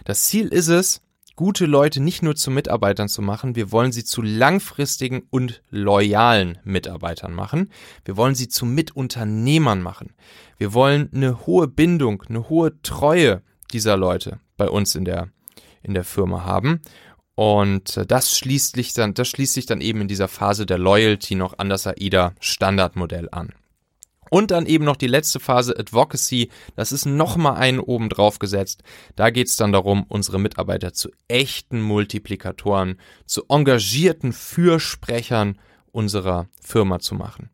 Das 0.03 0.25
Ziel 0.25 0.49
ist 0.49 0.67
es, 0.67 1.01
gute 1.37 1.67
Leute 1.67 2.01
nicht 2.01 2.21
nur 2.21 2.35
zu 2.35 2.51
Mitarbeitern 2.51 3.07
zu 3.07 3.21
machen, 3.21 3.55
wir 3.55 3.71
wollen 3.71 3.93
sie 3.93 4.03
zu 4.03 4.21
langfristigen 4.21 5.23
und 5.29 5.61
loyalen 5.69 6.57
Mitarbeitern 6.65 7.33
machen. 7.33 7.71
Wir 8.03 8.17
wollen 8.17 8.35
sie 8.35 8.49
zu 8.49 8.65
Mitunternehmern 8.65 9.81
machen. 9.81 10.13
Wir 10.57 10.73
wollen 10.73 11.09
eine 11.13 11.45
hohe 11.45 11.69
Bindung, 11.69 12.23
eine 12.27 12.49
hohe 12.49 12.81
Treue 12.81 13.43
dieser 13.71 13.95
Leute 13.95 14.39
bei 14.57 14.67
uns 14.67 14.95
in 14.95 15.05
der, 15.05 15.29
in 15.83 15.93
der 15.93 16.03
Firma 16.03 16.43
haben. 16.43 16.81
Und 17.35 17.95
äh, 17.97 18.05
das 18.05 18.35
schließt 18.35 18.75
sich 18.75 18.93
dann, 18.93 19.13
das 19.13 19.27
schließt 19.27 19.53
sich 19.53 19.67
dann 19.67 19.79
eben 19.79 20.01
in 20.01 20.07
dieser 20.07 20.27
Phase 20.27 20.65
der 20.65 20.79
Loyalty 20.79 21.35
noch 21.35 21.59
an 21.59 21.69
das 21.69 21.85
AIDA 21.85 22.33
Standardmodell 22.39 23.29
an. 23.31 23.53
Und 24.29 24.51
dann 24.51 24.65
eben 24.65 24.85
noch 24.85 24.95
die 24.95 25.07
letzte 25.07 25.39
Phase 25.39 25.77
Advocacy, 25.77 26.49
das 26.75 26.91
ist 26.91 27.05
nochmal 27.05 27.55
einen 27.55 27.79
oben 27.79 28.09
drauf 28.09 28.39
gesetzt. 28.39 28.83
Da 29.15 29.29
geht 29.29 29.47
es 29.47 29.55
dann 29.55 29.71
darum, 29.71 30.05
unsere 30.07 30.39
Mitarbeiter 30.39 30.93
zu 30.93 31.09
echten 31.27 31.81
Multiplikatoren, 31.81 32.99
zu 33.25 33.43
engagierten 33.49 34.33
Fürsprechern 34.33 35.57
unserer 35.91 36.47
Firma 36.61 36.99
zu 36.99 37.15
machen. 37.15 37.49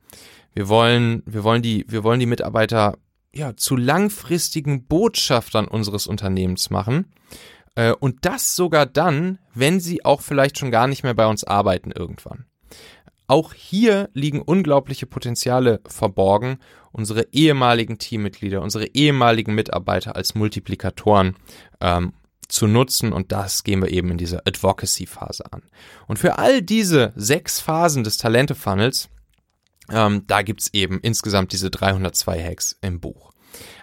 Wir 0.53 0.67
wollen, 0.67 1.23
wir 1.25 1.43
wollen 1.43 1.61
die, 1.61 1.85
wir 1.87 2.03
wollen 2.03 2.19
die 2.19 2.25
Mitarbeiter 2.25 2.97
ja 3.33 3.55
zu 3.55 3.75
langfristigen 3.75 4.85
Botschaftern 4.85 5.67
unseres 5.67 6.07
Unternehmens 6.07 6.69
machen. 6.69 7.11
Äh, 7.75 7.93
und 7.93 8.25
das 8.25 8.55
sogar 8.55 8.85
dann, 8.85 9.39
wenn 9.53 9.79
sie 9.79 10.05
auch 10.05 10.21
vielleicht 10.21 10.57
schon 10.57 10.71
gar 10.71 10.87
nicht 10.87 11.03
mehr 11.03 11.15
bei 11.15 11.25
uns 11.25 11.43
arbeiten 11.43 11.91
irgendwann. 11.91 12.45
Auch 13.27 13.53
hier 13.53 14.09
liegen 14.13 14.41
unglaubliche 14.41 15.05
Potenziale 15.05 15.79
verborgen, 15.87 16.59
unsere 16.91 17.27
ehemaligen 17.31 17.97
Teammitglieder, 17.97 18.61
unsere 18.61 18.87
ehemaligen 18.87 19.55
Mitarbeiter 19.55 20.15
als 20.15 20.35
Multiplikatoren 20.35 21.35
ähm, 21.81 22.13
zu 22.47 22.67
nutzen 22.67 23.13
und 23.13 23.31
das 23.31 23.63
gehen 23.63 23.81
wir 23.81 23.89
eben 23.89 24.11
in 24.11 24.17
dieser 24.17 24.43
Advocacy-Phase 24.45 25.51
an. 25.51 25.63
Und 26.07 26.19
für 26.19 26.37
all 26.37 26.61
diese 26.61 27.13
sechs 27.15 27.59
Phasen 27.59 28.03
des 28.03 28.17
Talente-Funnels, 28.17 29.09
ähm, 29.89 30.23
da 30.27 30.41
gibt's 30.41 30.69
eben 30.73 30.99
insgesamt 30.99 31.51
diese 31.51 31.71
302 31.71 32.43
Hacks 32.43 32.77
im 32.81 32.99
Buch. 32.99 33.31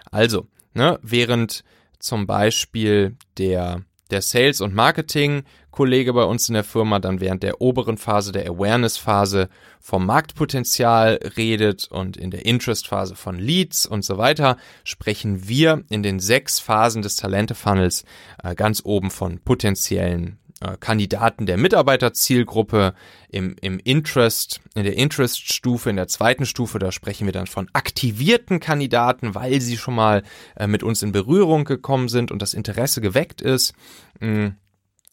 Also, 0.09 0.47
ne, 0.73 0.99
während 1.01 1.63
zum 1.99 2.27
Beispiel 2.27 3.17
der 3.37 3.83
der 4.11 4.21
Sales- 4.21 4.61
und 4.61 4.75
Marketing-Kollege 4.75 6.13
bei 6.13 6.23
uns 6.23 6.49
in 6.49 6.53
der 6.53 6.63
Firma 6.63 6.99
dann 6.99 7.21
während 7.21 7.43
der 7.43 7.61
oberen 7.61 7.97
Phase, 7.97 8.31
der 8.31 8.49
Awareness-Phase 8.49 9.49
vom 9.79 10.05
Marktpotenzial 10.05 11.19
redet 11.37 11.87
und 11.89 12.17
in 12.17 12.29
der 12.29 12.45
Interest-Phase 12.45 13.15
von 13.15 13.39
Leads 13.39 13.85
und 13.85 14.03
so 14.03 14.17
weiter, 14.17 14.57
sprechen 14.83 15.47
wir 15.47 15.83
in 15.89 16.03
den 16.03 16.19
sechs 16.19 16.59
Phasen 16.59 17.01
des 17.01 17.15
Talente-Funnels 17.15 18.05
äh, 18.43 18.53
ganz 18.53 18.81
oben 18.83 19.09
von 19.09 19.39
potenziellen 19.39 20.37
Kandidaten 20.79 21.45
der 21.45 21.57
Mitarbeiterzielgruppe 21.57 22.93
im, 23.29 23.55
im 23.61 23.79
Interest, 23.79 24.61
in 24.75 24.83
der 24.83 24.95
Interest-Stufe, 24.95 25.89
in 25.89 25.95
der 25.95 26.07
zweiten 26.07 26.45
Stufe, 26.45 26.77
da 26.79 26.91
sprechen 26.91 27.25
wir 27.25 27.33
dann 27.33 27.47
von 27.47 27.67
aktivierten 27.73 28.59
Kandidaten, 28.59 29.33
weil 29.33 29.59
sie 29.59 29.77
schon 29.77 29.95
mal 29.95 30.23
äh, 30.55 30.67
mit 30.67 30.83
uns 30.83 31.01
in 31.01 31.11
Berührung 31.11 31.65
gekommen 31.65 32.09
sind 32.09 32.31
und 32.31 32.41
das 32.41 32.53
Interesse 32.53 33.01
geweckt 33.01 33.41
ist. 33.41 33.73
Mm. 34.19 34.49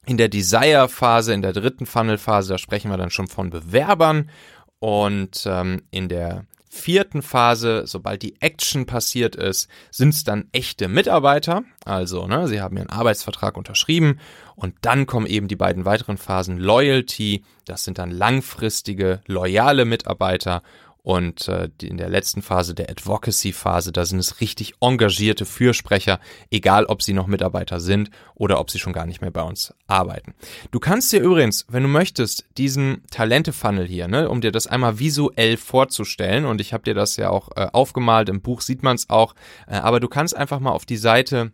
In 0.07 0.17
der 0.17 0.31
Desire-Phase, 0.31 1.35
in 1.35 1.43
der 1.43 1.53
dritten 1.53 1.85
Funnel-Phase, 1.85 2.55
da 2.55 2.59
sprechen 2.59 2.91
wir 2.91 2.97
dann 2.97 3.11
schon 3.11 3.27
von 3.27 3.51
Bewerbern 3.51 4.31
und 4.79 5.45
ähm, 5.47 5.83
in 5.91 6.09
der 6.09 6.47
vierten 6.69 7.23
Phase, 7.23 7.85
sobald 7.87 8.23
die 8.23 8.41
Action 8.41 8.87
passiert 8.87 9.37
ist, 9.37 9.69
sind 9.91 10.11
es 10.11 10.25
dann 10.25 10.49
echte 10.53 10.89
Mitarbeiter. 10.89 11.63
Also, 11.85 12.27
ne, 12.27 12.47
sie 12.49 12.61
haben 12.61 12.77
ihren 12.77 12.91
Arbeitsvertrag 12.91 13.57
unterschrieben 13.57 14.19
und 14.55 14.75
dann 14.83 15.07
kommen 15.07 15.27
eben 15.27 15.49
die 15.49 15.57
beiden 15.57 15.85
weiteren 15.85 16.19
Phasen 16.19 16.59
Loyalty. 16.59 17.45
Das 17.65 17.85
sind 17.85 17.99
dann 17.99 18.11
langfristige, 18.11 19.21
loyale 19.27 19.85
Mitarbeiter 19.85 20.63
und 21.09 21.49
äh, 21.49 21.71
in 21.81 21.97
der 21.97 22.11
letzten 22.11 22.43
Phase, 22.43 22.75
der 22.75 22.91
Advocacy-Phase, 22.91 23.93
da 23.93 24.05
sind 24.05 24.19
es 24.19 24.43
richtig 24.43 24.75
engagierte 24.83 25.47
Fürsprecher, 25.47 26.21
egal 26.51 26.85
ob 26.85 27.01
sie 27.01 27.15
noch 27.15 27.27
Mitarbeiter 27.27 27.81
sind 27.81 28.11
oder 28.35 28.61
ob 28.61 28.71
sie 28.71 28.79
schon 28.79 28.93
gar 28.93 29.07
nicht 29.07 29.23
mehr 29.23 29.31
bei 29.31 29.41
uns 29.41 29.73
arbeiten. 29.87 30.35
Du 30.71 30.81
kannst 30.81 31.11
dir 31.11 31.21
übrigens, 31.21 31.65
wenn 31.71 31.83
du 31.83 31.89
möchtest, 31.89 32.45
diesen 32.59 33.05
Talente-Funnel 33.11 33.87
hier, 33.87 34.07
ne, 34.07 34.29
um 34.29 34.43
dir 34.43 34.53
das 34.53 34.67
einmal 34.67 34.99
visuell 34.99 35.57
vorzustellen, 35.57 36.45
und 36.45 36.61
ich 36.61 36.75
habe 36.75 36.85
dir 36.85 36.93
das 36.93 37.17
ja 37.17 37.31
auch 37.31 37.57
äh, 37.57 37.69
aufgemalt, 37.73 38.29
im 38.29 38.43
Buch 38.43 38.61
sieht 38.61 38.83
man 38.83 38.97
es 38.97 39.09
auch, 39.09 39.35
äh, 39.67 39.77
aber 39.77 40.01
du 40.01 40.09
kannst 40.09 40.37
einfach 40.37 40.61
mal 40.61 40.73
auf 40.73 40.85
die 40.85 40.99
Seite 40.99 41.53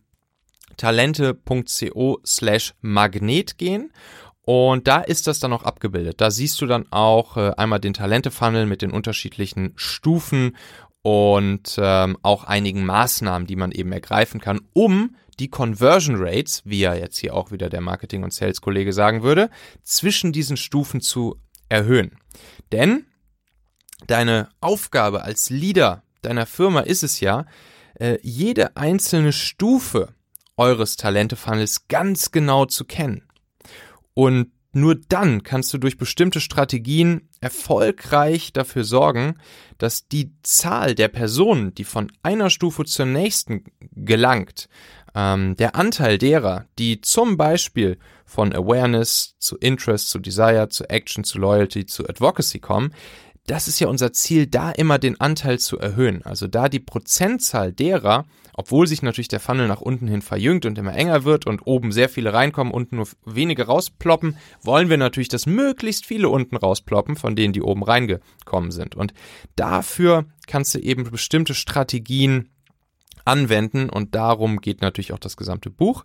talente.co 0.77 2.19
slash 2.27 2.75
magnet 2.81 3.57
gehen 3.57 3.93
und 4.45 4.87
da 4.87 5.01
ist 5.01 5.27
das 5.27 5.39
dann 5.39 5.53
auch 5.53 5.63
abgebildet. 5.63 6.21
Da 6.21 6.31
siehst 6.31 6.61
du 6.61 6.67
dann 6.67 6.87
auch 6.91 7.37
äh, 7.37 7.53
einmal 7.57 7.81
den 7.81 7.95
Talente-Funnel 7.95 8.67
mit 8.67 8.83
den 8.83 8.91
unterschiedlichen 8.91 9.73
Stufen 9.77 10.57
und 11.03 11.79
ähm, 11.79 12.19
auch 12.23 12.45
einigen 12.45 12.85
Maßnahmen, 12.85 13.47
die 13.47 13.57
man 13.57 13.73
eben 13.73 13.93
ergreifen 13.93 14.41
kann, 14.41 14.61
um 14.73 15.17
die 15.39 15.49
Conversion 15.49 16.17
Rates, 16.19 16.63
wie 16.65 16.81
ja 16.81 16.95
jetzt 16.95 17.19
hier 17.19 17.35
auch 17.35 17.51
wieder 17.51 17.69
der 17.69 17.81
Marketing- 17.81 18.23
und 18.23 18.33
Sales-Kollege 18.33 18.93
sagen 18.93 19.23
würde, 19.23 19.51
zwischen 19.83 20.33
diesen 20.33 20.57
Stufen 20.57 21.01
zu 21.01 21.37
erhöhen. 21.69 22.19
Denn 22.73 23.07
deine 24.07 24.49
Aufgabe 24.61 25.23
als 25.23 25.51
Leader 25.51 26.03
deiner 26.23 26.47
Firma 26.47 26.81
ist 26.81 27.03
es 27.03 27.21
ja, 27.21 27.47
äh, 27.95 28.19
jede 28.23 28.77
einzelne 28.77 29.33
Stufe 29.33 30.15
eures 30.57 30.97
Talente-Funnels 30.97 31.89
ganz 31.89 32.31
genau 32.31 32.67
zu 32.67 32.85
kennen. 32.85 33.24
Und 34.15 34.53
nur 34.73 34.97
dann 34.97 35.45
kannst 35.45 35.73
du 35.73 35.79
durch 35.79 35.99
bestimmte 35.99 36.41
Strategien 36.41 37.29
erfolgreich 37.41 38.53
dafür 38.53 38.83
sorgen, 38.83 39.37
dass 39.79 40.09
die 40.09 40.33
Zahl 40.43 40.97
der 40.97 41.09
Personen, 41.09 41.75
die 41.75 41.85
von 41.85 42.11
einer 42.25 42.51
Stufe 42.51 42.85
zur 42.85 43.07
nächsten 43.07 43.65
gelangt, 43.93 44.69
ähm, 45.15 45.55
der 45.57 45.77
Anteil 45.77 46.19
derer, 46.19 46.67
die 46.79 47.01
zum 47.01 47.37
Beispiel 47.37 47.99
von 48.25 48.53
Awareness 48.53 49.37
zu 49.39 49.57
Interest, 49.59 50.11
zu 50.11 50.19
Desire, 50.19 50.69
zu 50.69 50.91
Action, 50.91 51.23
zu 51.23 51.39
Loyalty, 51.39 51.87
zu 51.87 52.09
Advocacy 52.09 52.59
kommen, 52.59 52.93
das 53.47 53.69
ist 53.69 53.79
ja 53.79 53.89
unser 53.89 54.13
Ziel, 54.13 54.47
da 54.47 54.71
immer 54.71 54.99
den 54.99 55.21
Anteil 55.21 55.59
zu 55.59 55.79
erhöhen. 55.79 56.25
Also 56.25 56.47
da 56.47 56.69
die 56.69 56.81
Prozentzahl 56.81 57.73
derer, 57.73 58.25
obwohl 58.55 58.87
sich 58.87 59.03
natürlich 59.03 59.29
der 59.29 59.41
Funnel 59.41 59.69
nach 59.69 59.81
unten 59.81 60.09
hin 60.09 60.23
verjüngt 60.23 60.65
und 60.65 60.79
immer 60.79 60.95
enger 60.95 61.25
wird 61.25 61.47
und 61.47 61.67
oben 61.67 61.93
sehr 61.93 62.09
viele 62.09 62.33
reinkommen 62.33 62.73
und 62.73 62.93
nur 62.93 63.07
wenige 63.27 63.67
rausploppen, 63.67 64.39
wollen 64.63 64.89
wir 64.89 64.97
natürlich, 64.97 65.29
dass 65.29 65.47
möglichst 65.47 66.07
viele 66.07 66.29
unten 66.29 66.57
rausploppen, 66.57 67.17
von 67.17 67.37
denen 67.37 67.53
die 67.53 67.63
oben 67.63 67.83
reingekommen 67.83 68.71
sind. 68.71 68.95
Und 68.95 69.13
dafür 69.57 70.25
kannst 70.47 70.75
du 70.75 70.79
eben 70.79 71.11
bestimmte 71.11 71.55
Strategien 71.55 72.49
anwenden 73.25 73.89
und 73.89 74.15
darum 74.15 74.61
geht 74.61 74.81
natürlich 74.83 75.13
auch 75.13 75.19
das 75.19 75.37
gesamte 75.37 75.71
Buch. 75.71 76.05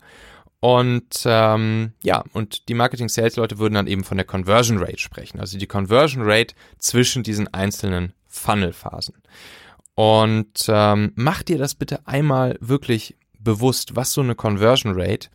Und 0.62 1.22
ähm, 1.26 1.94
ja, 2.04 2.24
und 2.34 2.68
die 2.68 2.74
Marketing-Sales-Leute 2.74 3.60
würden 3.60 3.76
dann 3.76 3.88
eben 3.88 4.04
von 4.04 4.18
der 4.18 4.26
Conversion 4.26 4.80
Rate 4.80 5.00
sprechen, 5.00 5.40
also 5.40 5.58
die 5.58 5.68
Conversion 5.68 6.24
Rate 6.24 6.54
zwischen 6.78 7.24
diesen 7.24 7.54
einzelnen 7.54 8.12
Funnel-Phasen. 8.28 9.16
Und 9.96 10.66
ähm, 10.68 11.14
mach 11.16 11.44
dir 11.44 11.58
das 11.58 11.76
bitte 11.76 12.06
einmal 12.08 12.58
wirklich 12.60 13.16
bewusst, 13.40 13.96
was 13.96 14.12
so 14.12 14.20
eine 14.22 14.36
Conversion 14.36 14.94
Rate 14.96 15.30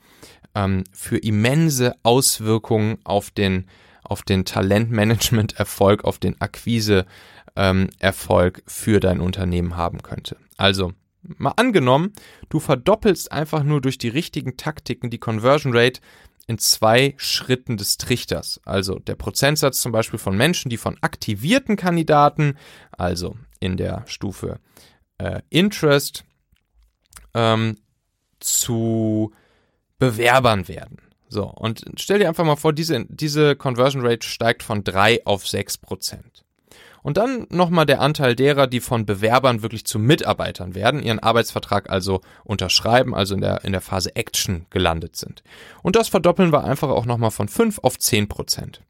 ähm, 0.54 0.85
für 0.93 1.16
immense 1.19 1.95
Auswirkungen 2.02 2.99
auf 3.04 3.31
den, 3.31 3.66
auf 4.02 4.23
den 4.23 4.45
Talentmanagement-Erfolg, 4.45 6.04
auf 6.04 6.19
den 6.19 6.38
Akquise-Erfolg 6.40 8.59
ähm, 8.59 8.64
für 8.66 9.00
dein 9.00 9.21
Unternehmen 9.21 9.76
haben 9.76 10.02
könnte. 10.02 10.37
Also, 10.57 10.93
mal 11.38 11.54
angenommen, 11.57 12.12
du 12.49 12.61
verdoppelst 12.61 13.33
einfach 13.33 13.62
nur 13.62 13.81
durch 13.81 13.99
die 13.99 14.09
richtigen 14.09 14.57
Taktiken 14.57 15.11
die 15.11 15.19
Conversion 15.19 15.76
Rate 15.76 16.00
in 16.47 16.59
zwei 16.59 17.14
Schritten 17.16 17.76
des 17.76 17.97
Trichters. 17.97 18.61
Also 18.64 18.99
der 18.99 19.14
Prozentsatz 19.14 19.81
zum 19.81 19.93
Beispiel 19.93 20.19
von 20.19 20.37
Menschen, 20.37 20.69
die 20.69 20.76
von 20.76 20.99
aktivierten 21.00 21.76
Kandidaten, 21.76 22.57
also 22.93 23.37
in 23.61 23.76
der 23.76 24.04
Stufe 24.07 24.61
äh, 25.19 25.40
Interest, 25.49 26.25
ähm, 27.33 27.78
zu 28.40 29.33
Bewerbern 29.99 30.69
werden. 30.69 30.99
So, 31.28 31.47
und 31.49 31.85
stell 31.97 32.19
dir 32.19 32.28
einfach 32.28 32.45
mal 32.45 32.57
vor, 32.57 32.73
diese, 32.73 33.07
diese 33.09 33.57
Conversion 33.57 34.07
Rate 34.07 34.26
steigt 34.26 34.62
von 34.62 34.85
3 34.85 35.26
auf 35.26 35.49
6 35.49 35.78
Prozent. 35.78 36.43
Und 37.04 37.18
dann 37.18 37.46
nochmal 37.50 37.84
der 37.84 38.00
Anteil 38.00 38.34
derer, 38.34 38.66
die 38.66 38.80
von 38.80 39.04
Bewerbern 39.04 39.61
wirklich 39.61 39.84
zu 39.84 39.99
Mitarbeitern 39.99 40.75
werden, 40.75 41.02
ihren 41.02 41.18
Arbeitsvertrag 41.18 41.90
also 41.90 42.23
unterschreiben, 42.44 43.14
also 43.14 43.34
in 43.34 43.42
der, 43.42 43.62
in 43.62 43.73
der 43.73 43.82
Phase 43.82 44.16
Action 44.16 44.64
gelandet 44.70 45.14
sind. 45.14 45.42
Und 45.82 45.96
das 45.96 46.08
verdoppeln 46.08 46.50
wir 46.50 46.64
einfach 46.64 46.88
auch 46.88 47.04
nochmal 47.04 47.30
von 47.30 47.49
5 47.49 47.80
auf 47.80 47.99
10 47.99 48.28
Prozent. 48.28 48.80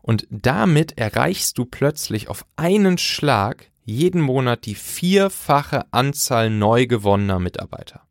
Und 0.00 0.28
damit 0.30 0.96
erreichst 0.96 1.58
du 1.58 1.64
plötzlich 1.64 2.28
auf 2.28 2.46
einen 2.54 2.98
Schlag 2.98 3.68
jeden 3.84 4.20
Monat 4.20 4.64
die 4.64 4.76
vierfache 4.76 5.86
Anzahl 5.90 6.50
neu 6.50 6.86
gewonnener 6.86 7.40
Mitarbeiter. 7.40 8.02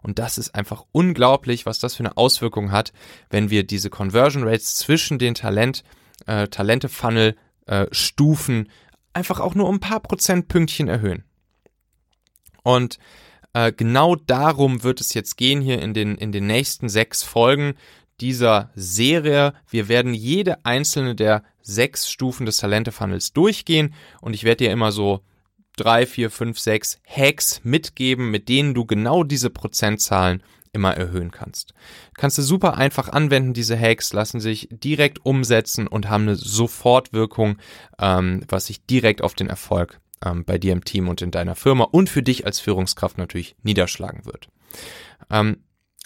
Und 0.00 0.18
das 0.18 0.38
ist 0.38 0.54
einfach 0.54 0.82
unglaublich, 0.92 1.66
was 1.66 1.78
das 1.78 1.94
für 1.94 2.04
eine 2.04 2.16
Auswirkung 2.16 2.72
hat, 2.72 2.94
wenn 3.28 3.50
wir 3.50 3.66
diese 3.66 3.90
Conversion 3.90 4.44
Rates 4.44 4.76
zwischen 4.76 5.18
den 5.18 5.34
Talent, 5.34 5.84
äh, 6.24 6.48
Talente-Funnel 6.48 7.36
äh, 7.66 7.86
einfach 9.14 9.40
auch 9.40 9.54
nur 9.54 9.68
um 9.68 9.76
ein 9.76 9.80
paar 9.80 10.00
Prozentpünktchen 10.00 10.88
erhöhen. 10.88 11.24
Und 12.62 12.98
äh, 13.52 13.72
genau 13.72 14.16
darum 14.16 14.82
wird 14.82 15.00
es 15.00 15.14
jetzt 15.14 15.36
gehen 15.36 15.60
hier 15.60 15.80
in 15.80 15.94
den, 15.94 16.16
in 16.16 16.32
den 16.32 16.46
nächsten 16.46 16.88
sechs 16.88 17.22
Folgen 17.22 17.74
dieser 18.20 18.70
Serie. 18.74 19.54
Wir 19.68 19.88
werden 19.88 20.14
jede 20.14 20.64
einzelne 20.64 21.14
der 21.14 21.44
sechs 21.62 22.10
Stufen 22.10 22.46
des 22.46 22.58
Talente-Funnels 22.58 23.32
durchgehen 23.32 23.94
und 24.20 24.34
ich 24.34 24.44
werde 24.44 24.64
dir 24.64 24.72
immer 24.72 24.92
so 24.92 25.20
drei, 25.76 26.06
vier, 26.06 26.30
fünf, 26.30 26.58
sechs 26.58 27.00
Hacks 27.06 27.60
mitgeben, 27.64 28.30
mit 28.30 28.48
denen 28.48 28.74
du 28.74 28.84
genau 28.84 29.24
diese 29.24 29.50
Prozentzahlen 29.50 30.42
immer 30.74 30.96
erhöhen 30.96 31.30
kannst. 31.30 31.74
Kannst 32.16 32.38
du 32.38 32.42
super 32.42 32.76
einfach 32.76 33.08
anwenden, 33.08 33.54
diese 33.54 33.78
Hacks 33.78 34.12
lassen 34.12 34.40
sich 34.40 34.68
direkt 34.70 35.24
umsetzen 35.24 35.86
und 35.86 36.10
haben 36.10 36.24
eine 36.24 36.36
Sofortwirkung, 36.36 37.58
ähm, 37.98 38.44
was 38.48 38.66
sich 38.66 38.84
direkt 38.84 39.22
auf 39.22 39.34
den 39.34 39.48
Erfolg 39.48 40.00
ähm, 40.24 40.44
bei 40.44 40.58
dir 40.58 40.72
im 40.72 40.84
Team 40.84 41.08
und 41.08 41.22
in 41.22 41.30
deiner 41.30 41.54
Firma 41.54 41.84
und 41.84 42.08
für 42.08 42.22
dich 42.22 42.46
als 42.46 42.60
Führungskraft 42.60 43.18
natürlich 43.18 43.56
niederschlagen 43.62 44.26
wird. 44.26 44.48
Ähm, 45.30 45.58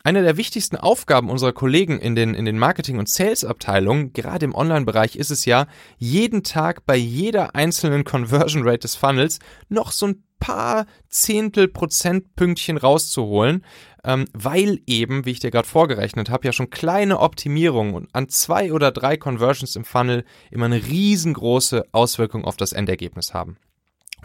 eine 0.05 0.23
der 0.23 0.37
wichtigsten 0.37 0.77
Aufgaben 0.77 1.29
unserer 1.29 1.53
Kollegen 1.53 1.99
in 1.99 2.15
den, 2.15 2.35
in 2.35 2.45
den 2.45 2.59
Marketing- 2.59 2.99
und 2.99 3.09
Sales-Abteilungen, 3.09 4.13
gerade 4.13 4.45
im 4.45 4.55
Online-Bereich, 4.55 5.17
ist 5.17 5.31
es 5.31 5.45
ja, 5.45 5.67
jeden 5.99 6.45
Tag 6.45 6.87
bei 6.87 6.97
jeder 6.97 7.55
einzelnen 7.55 8.05
Conversion 8.05 8.63
Rate 8.63 8.79
des 8.79 8.95
Funnels 8.95 9.41
noch 9.69 9.91
so 9.91 10.07
ein 10.07 10.23
paar 10.38 10.87
Zehntel 11.09 11.68
Prozentpünktchen 11.68 12.76
rauszuholen, 12.76 13.64
ähm, 14.04 14.26
weil 14.33 14.80
eben, 14.87 15.25
wie 15.25 15.33
ich 15.33 15.40
dir 15.40 15.50
gerade 15.50 15.68
vorgerechnet 15.68 16.30
habe, 16.30 16.47
ja 16.47 16.52
schon 16.52 16.71
kleine 16.71 17.21
Optimierungen 17.21 18.09
an 18.12 18.28
zwei 18.28 18.73
oder 18.73 18.90
drei 18.90 19.16
Conversions 19.16 19.76
im 19.76 19.85
Funnel 19.85 20.25
immer 20.50 20.66
eine 20.66 20.87
riesengroße 20.87 21.85
Auswirkung 21.92 22.45
auf 22.45 22.57
das 22.57 22.73
Endergebnis 22.73 23.35
haben 23.35 23.59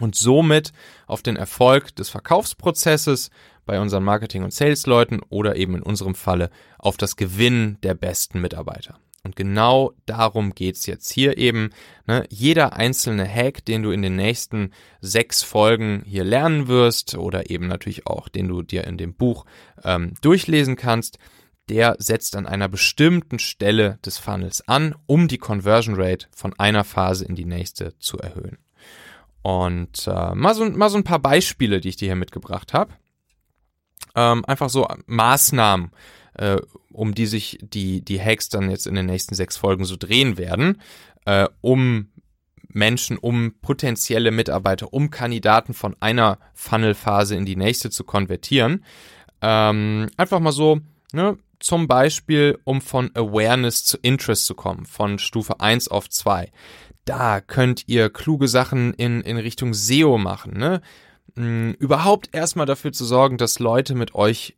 und 0.00 0.14
somit 0.14 0.72
auf 1.06 1.22
den 1.22 1.36
Erfolg 1.36 1.94
des 1.96 2.08
Verkaufsprozesses 2.08 3.30
bei 3.66 3.80
unseren 3.80 4.04
Marketing- 4.04 4.44
und 4.44 4.52
Sales-Leuten 4.52 5.20
oder 5.28 5.56
eben 5.56 5.76
in 5.76 5.82
unserem 5.82 6.14
Falle 6.14 6.50
auf 6.78 6.96
das 6.96 7.16
Gewinnen 7.16 7.78
der 7.82 7.94
besten 7.94 8.40
Mitarbeiter. 8.40 8.98
Und 9.24 9.36
genau 9.36 9.92
darum 10.04 10.54
geht's 10.54 10.84
jetzt 10.84 11.10
hier 11.10 11.38
eben. 11.38 11.70
Ne? 12.06 12.26
Jeder 12.28 12.74
einzelne 12.74 13.26
Hack, 13.26 13.64
den 13.64 13.82
du 13.82 13.90
in 13.90 14.02
den 14.02 14.16
nächsten 14.16 14.70
sechs 15.00 15.42
Folgen 15.42 16.02
hier 16.04 16.24
lernen 16.24 16.68
wirst 16.68 17.16
oder 17.16 17.50
eben 17.50 17.66
natürlich 17.66 18.06
auch, 18.06 18.28
den 18.28 18.48
du 18.48 18.62
dir 18.62 18.84
in 18.84 18.98
dem 18.98 19.14
Buch 19.14 19.46
ähm, 19.82 20.12
durchlesen 20.20 20.76
kannst, 20.76 21.18
der 21.70 21.96
setzt 21.98 22.36
an 22.36 22.46
einer 22.46 22.68
bestimmten 22.68 23.38
Stelle 23.38 23.98
des 24.04 24.18
Funnels 24.18 24.68
an, 24.68 24.94
um 25.06 25.26
die 25.26 25.38
Conversion 25.38 25.94
Rate 25.96 26.26
von 26.36 26.52
einer 26.58 26.84
Phase 26.84 27.24
in 27.24 27.34
die 27.34 27.46
nächste 27.46 27.98
zu 27.98 28.18
erhöhen. 28.18 28.58
Und 29.40 30.06
äh, 30.06 30.34
mal, 30.34 30.54
so, 30.54 30.66
mal 30.66 30.90
so 30.90 30.98
ein 30.98 31.04
paar 31.04 31.18
Beispiele, 31.18 31.80
die 31.80 31.88
ich 31.88 31.96
dir 31.96 32.06
hier 32.06 32.16
mitgebracht 32.16 32.74
habe. 32.74 32.92
Ähm, 34.14 34.44
einfach 34.44 34.68
so 34.68 34.86
Maßnahmen, 35.06 35.90
äh, 36.34 36.58
um 36.92 37.14
die 37.14 37.26
sich 37.26 37.58
die, 37.62 38.02
die 38.02 38.20
Hacks 38.20 38.48
dann 38.48 38.70
jetzt 38.70 38.86
in 38.86 38.94
den 38.94 39.06
nächsten 39.06 39.34
sechs 39.34 39.56
Folgen 39.56 39.84
so 39.84 39.96
drehen 39.96 40.38
werden, 40.38 40.80
äh, 41.24 41.48
um 41.60 42.08
Menschen, 42.68 43.18
um 43.18 43.54
potenzielle 43.60 44.30
Mitarbeiter, 44.30 44.92
um 44.92 45.10
Kandidaten 45.10 45.74
von 45.74 45.96
einer 46.00 46.38
Funnelphase 46.54 47.36
in 47.36 47.44
die 47.44 47.56
nächste 47.56 47.90
zu 47.90 48.04
konvertieren. 48.04 48.84
Ähm, 49.40 50.08
einfach 50.16 50.40
mal 50.40 50.52
so, 50.52 50.80
ne, 51.12 51.38
zum 51.60 51.86
Beispiel, 51.86 52.58
um 52.64 52.80
von 52.80 53.10
Awareness 53.14 53.84
zu 53.84 53.96
Interest 53.98 54.44
zu 54.44 54.54
kommen, 54.54 54.86
von 54.86 55.18
Stufe 55.18 55.60
1 55.60 55.88
auf 55.88 56.10
2 56.10 56.50
da 57.04 57.40
könnt 57.40 57.84
ihr 57.86 58.10
kluge 58.10 58.48
Sachen 58.48 58.94
in, 58.94 59.20
in 59.20 59.36
Richtung 59.36 59.74
SEO 59.74 60.18
machen, 60.18 60.54
ne? 60.58 60.80
Hm, 61.36 61.74
überhaupt 61.78 62.30
erstmal 62.32 62.66
dafür 62.66 62.92
zu 62.92 63.04
sorgen, 63.04 63.38
dass 63.38 63.58
Leute 63.58 63.94
mit 63.94 64.14
euch 64.14 64.56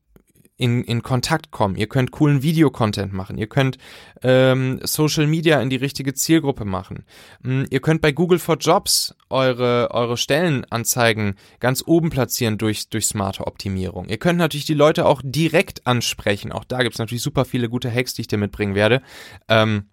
in, 0.59 0.83
in 0.85 1.03
Kontakt 1.03 1.51
kommen. 1.51 1.77
Ihr 1.77 1.87
könnt 1.87 2.13
coolen 2.13 2.43
Videocontent 2.43 3.13
machen. 3.13 3.37
Ihr 3.37 3.47
könnt 3.47 3.77
ähm, 4.23 4.81
Social 4.83 5.27
Media 5.27 5.61
in 5.61 5.69
die 5.69 5.77
richtige 5.77 6.15
Zielgruppe 6.15 6.65
machen. 6.65 7.05
Ähm, 7.45 7.67
ihr 7.71 7.81
könnt 7.81 8.01
bei 8.01 8.13
Google 8.13 8.39
for 8.39 8.57
Jobs 8.57 9.15
eure, 9.29 9.91
eure 9.91 10.17
Stellenanzeigen 10.17 11.35
ganz 11.61 11.83
oben 11.87 12.11
platzieren 12.11 12.57
durch, 12.57 12.89
durch 12.89 13.07
smarte 13.07 13.47
Optimierung. 13.47 14.09
Ihr 14.09 14.19
könnt 14.19 14.39
natürlich 14.39 14.67
die 14.67 14.75
Leute 14.75 15.07
auch 15.07 15.21
direkt 15.23 15.87
ansprechen. 15.87 16.53
Auch 16.53 16.65
da 16.65 16.83
gibt's 16.83 16.99
natürlich 16.99 17.23
super 17.23 17.45
viele 17.45 17.69
gute 17.69 17.93
Hacks, 17.93 18.15
die 18.15 18.23
ich 18.23 18.29
dir 18.29 18.39
mitbringen 18.39 18.75
werde. 18.75 19.03
Ähm, 19.49 19.87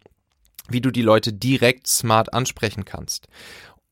wie 0.69 0.80
du 0.80 0.91
die 0.91 1.02
Leute 1.02 1.34
direkt 1.34 1.88
smart 1.88 2.34
ansprechen 2.34 2.86
kannst 2.86 3.28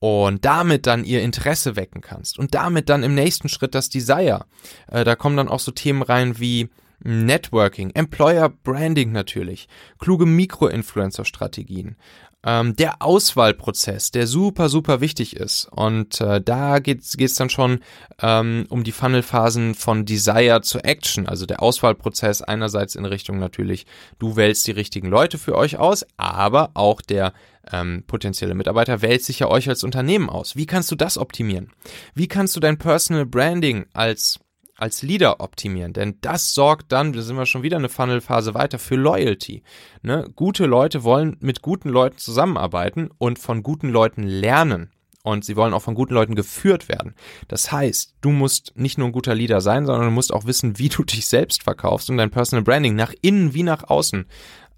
und 0.01 0.45
damit 0.45 0.87
dann 0.87 1.05
ihr 1.05 1.21
Interesse 1.21 1.75
wecken 1.75 2.01
kannst 2.01 2.39
und 2.39 2.55
damit 2.55 2.89
dann 2.89 3.03
im 3.03 3.13
nächsten 3.13 3.49
Schritt 3.49 3.75
das 3.75 3.87
Desire. 3.87 4.45
Äh, 4.87 5.03
da 5.03 5.15
kommen 5.15 5.37
dann 5.37 5.47
auch 5.47 5.59
so 5.59 5.71
Themen 5.71 6.01
rein 6.01 6.39
wie 6.39 6.69
Networking, 7.03 7.91
Employer 7.91 8.49
Branding 8.49 9.11
natürlich, 9.11 9.67
kluge 9.99 10.25
Mikro-Influencer-Strategien, 10.25 11.97
ähm, 12.43 12.75
der 12.75 13.03
Auswahlprozess, 13.03 14.09
der 14.09 14.25
super, 14.25 14.69
super 14.69 15.01
wichtig 15.01 15.35
ist. 15.35 15.67
Und 15.71 16.19
äh, 16.19 16.41
da 16.41 16.79
geht 16.79 17.01
es 17.01 17.35
dann 17.35 17.51
schon 17.51 17.81
ähm, 18.23 18.65
um 18.69 18.83
die 18.83 18.91
Funnelphasen 18.91 19.75
von 19.75 20.05
Desire 20.05 20.61
zu 20.61 20.79
Action, 20.79 21.27
also 21.27 21.45
der 21.45 21.61
Auswahlprozess 21.61 22.41
einerseits 22.41 22.95
in 22.95 23.05
Richtung 23.05 23.37
natürlich, 23.37 23.85
du 24.17 24.35
wählst 24.35 24.65
die 24.65 24.71
richtigen 24.71 25.09
Leute 25.09 25.37
für 25.37 25.55
euch 25.55 25.77
aus, 25.77 26.07
aber 26.17 26.71
auch 26.73 27.01
der 27.01 27.33
ähm, 27.71 28.04
potenzielle 28.08 28.56
Mitarbeiter 28.56 29.02
wählt 29.02 29.24
sich 29.24 29.39
ja 29.39 29.47
euch 29.47 29.69
als 29.69 29.84
Unternehmen 29.84 30.30
aus. 30.30 30.56
Wie 30.56 30.65
kannst 30.65 30.91
du 30.91 30.95
das 30.95 31.17
optimieren? 31.17 31.71
Wie 32.15 32.28
kannst 32.28 32.56
du 32.56 32.60
dein 32.60 32.78
Personal 32.78 33.26
Branding 33.26 33.86
als 33.93 34.39
als 34.82 35.04
Leader 35.04 35.41
optimieren, 35.41 35.93
denn 35.93 36.17
das 36.21 36.56
sorgt 36.56 36.91
dann, 36.91 37.13
da 37.13 37.21
sind 37.21 37.38
wir 37.38 37.45
schon 37.45 37.62
wieder 37.62 37.78
eine 37.78 37.88
Funnelphase 37.88 38.56
weiter, 38.56 38.80
für 38.80 38.95
Loyalty. 38.95 39.62
Ne? 40.02 40.28
Gute 40.36 40.65
Leute 40.65 41.04
wollen 41.04 41.38
mit 41.39 41.62
guten 41.62 41.89
Leuten 41.89 42.17
zusammenarbeiten 42.17 43.12
und 43.19 43.38
von 43.38 43.62
guten 43.62 43.89
Leuten 43.89 44.24
lernen. 44.24 44.89
Und 45.24 45.45
sie 45.45 45.56
wollen 45.56 45.76
auch 45.76 45.84
von 45.84 45.93
guten 45.93 46.15
Leuten 46.15 46.34
geführt 46.34 46.89
werden. 46.89 47.13
Das 47.47 47.71
heißt, 47.71 48.15
du 48.21 48.32
musst 48.32 48.74
nicht 48.76 48.97
nur 48.97 49.10
ein 49.10 49.13
guter 49.13 49.36
Leader 49.36 49.62
sein, 49.62 49.86
sondern 49.86 50.06
du 50.06 50.12
musst 50.12 50.34
auch 50.34 50.45
wissen, 50.45 50.80
wie 50.80 50.89
du 50.89 51.04
dich 51.04 51.28
selbst 51.28 51.62
verkaufst 51.62 52.10
und 52.10 52.17
dein 52.17 52.32
Personal 52.32 52.63
Branding 52.63 52.95
nach 52.95 53.13
innen 53.21 53.54
wie 53.54 53.62
nach 53.62 53.84
außen 53.84 54.26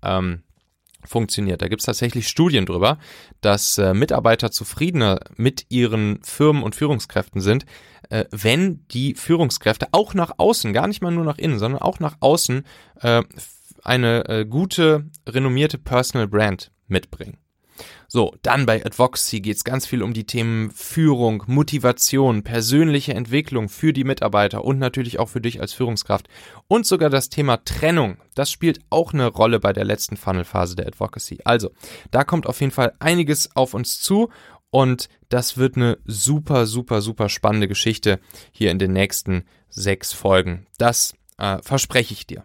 ähm, 0.04 0.43
funktioniert. 1.06 1.62
Da 1.62 1.68
gibt 1.68 1.82
es 1.82 1.86
tatsächlich 1.86 2.28
Studien 2.28 2.66
drüber, 2.66 2.98
dass 3.42 3.78
äh, 3.78 3.94
Mitarbeiter 3.94 4.52
zufriedener 4.52 5.20
mit 5.36 5.66
ihren 5.70 6.22
Firmen 6.24 6.64
und 6.64 6.76
Führungskräften 6.76 7.42
sind, 7.42 7.66
äh, 8.10 8.26
wenn 8.32 8.86
die 8.90 9.16
Führungskräfte 9.16 9.88
auch 9.92 10.14
nach 10.14 10.34
außen, 10.38 10.74
gar 10.74 10.88
nicht 10.88 11.02
mal 11.02 11.12
nur 11.12 11.26
nach 11.26 11.38
innen, 11.38 11.60
sondern 11.60 11.82
auch 11.82 12.00
nach 12.00 12.18
außen 12.20 12.64
äh, 13.02 13.24
eine 13.84 14.28
äh, 14.30 14.46
gute, 14.46 15.10
renommierte 15.28 15.78
Personal 15.78 16.28
Brand 16.28 16.72
mitbringen. 16.88 17.38
So, 18.08 18.36
dann 18.42 18.66
bei 18.66 18.86
Advocacy 18.86 19.42
geht 19.42 19.58
es 19.58 19.64
ganz 19.64 19.88
viel 19.88 20.04
um 20.04 20.14
die 20.14 20.26
Themen 20.26 20.72
Führung, 20.72 21.44
Motivation, 21.48 22.44
persönliche 22.44 23.14
Entwicklung 23.14 23.70
für 23.70 23.94
die 23.94 24.04
Mitarbeiter 24.04 24.64
und 24.64 24.80
natürlich 24.80 25.20
auch 25.20 25.30
für 25.30 25.42
dich 25.42 25.62
als 25.62 25.74
Führungskraft. 25.74 26.28
Und 26.68 26.86
sogar 26.86 27.10
das 27.10 27.30
Thema 27.30 27.64
Trennung, 27.64 28.18
das 28.36 28.52
spielt 28.52 28.80
auch 28.90 29.14
eine 29.14 29.28
Rolle 29.28 29.60
bei 29.60 29.74
der 29.74 29.86
letzten 29.86 30.18
Funnelphase 30.18 30.76
der 30.76 30.88
Advocacy. 30.88 31.40
Also, 31.44 31.72
da 32.12 32.24
kommt 32.24 32.48
auf 32.48 32.60
jeden 32.62 32.72
Fall 32.72 32.94
einiges 33.00 33.56
auf 33.56 33.74
uns 33.74 34.00
zu 34.00 34.30
und 34.70 35.08
das 35.30 35.58
wird 35.58 35.76
eine 35.76 35.98
super, 36.06 36.66
super, 36.66 37.02
super 37.02 37.30
spannende 37.30 37.68
Geschichte 37.68 38.20
hier 38.52 38.72
in 38.72 38.80
den 38.80 38.94
nächsten 38.94 39.46
sechs 39.70 40.14
Folgen. 40.14 40.66
Das 40.78 41.14
äh, 41.38 41.60
verspreche 41.62 42.14
ich 42.14 42.26
dir. 42.26 42.44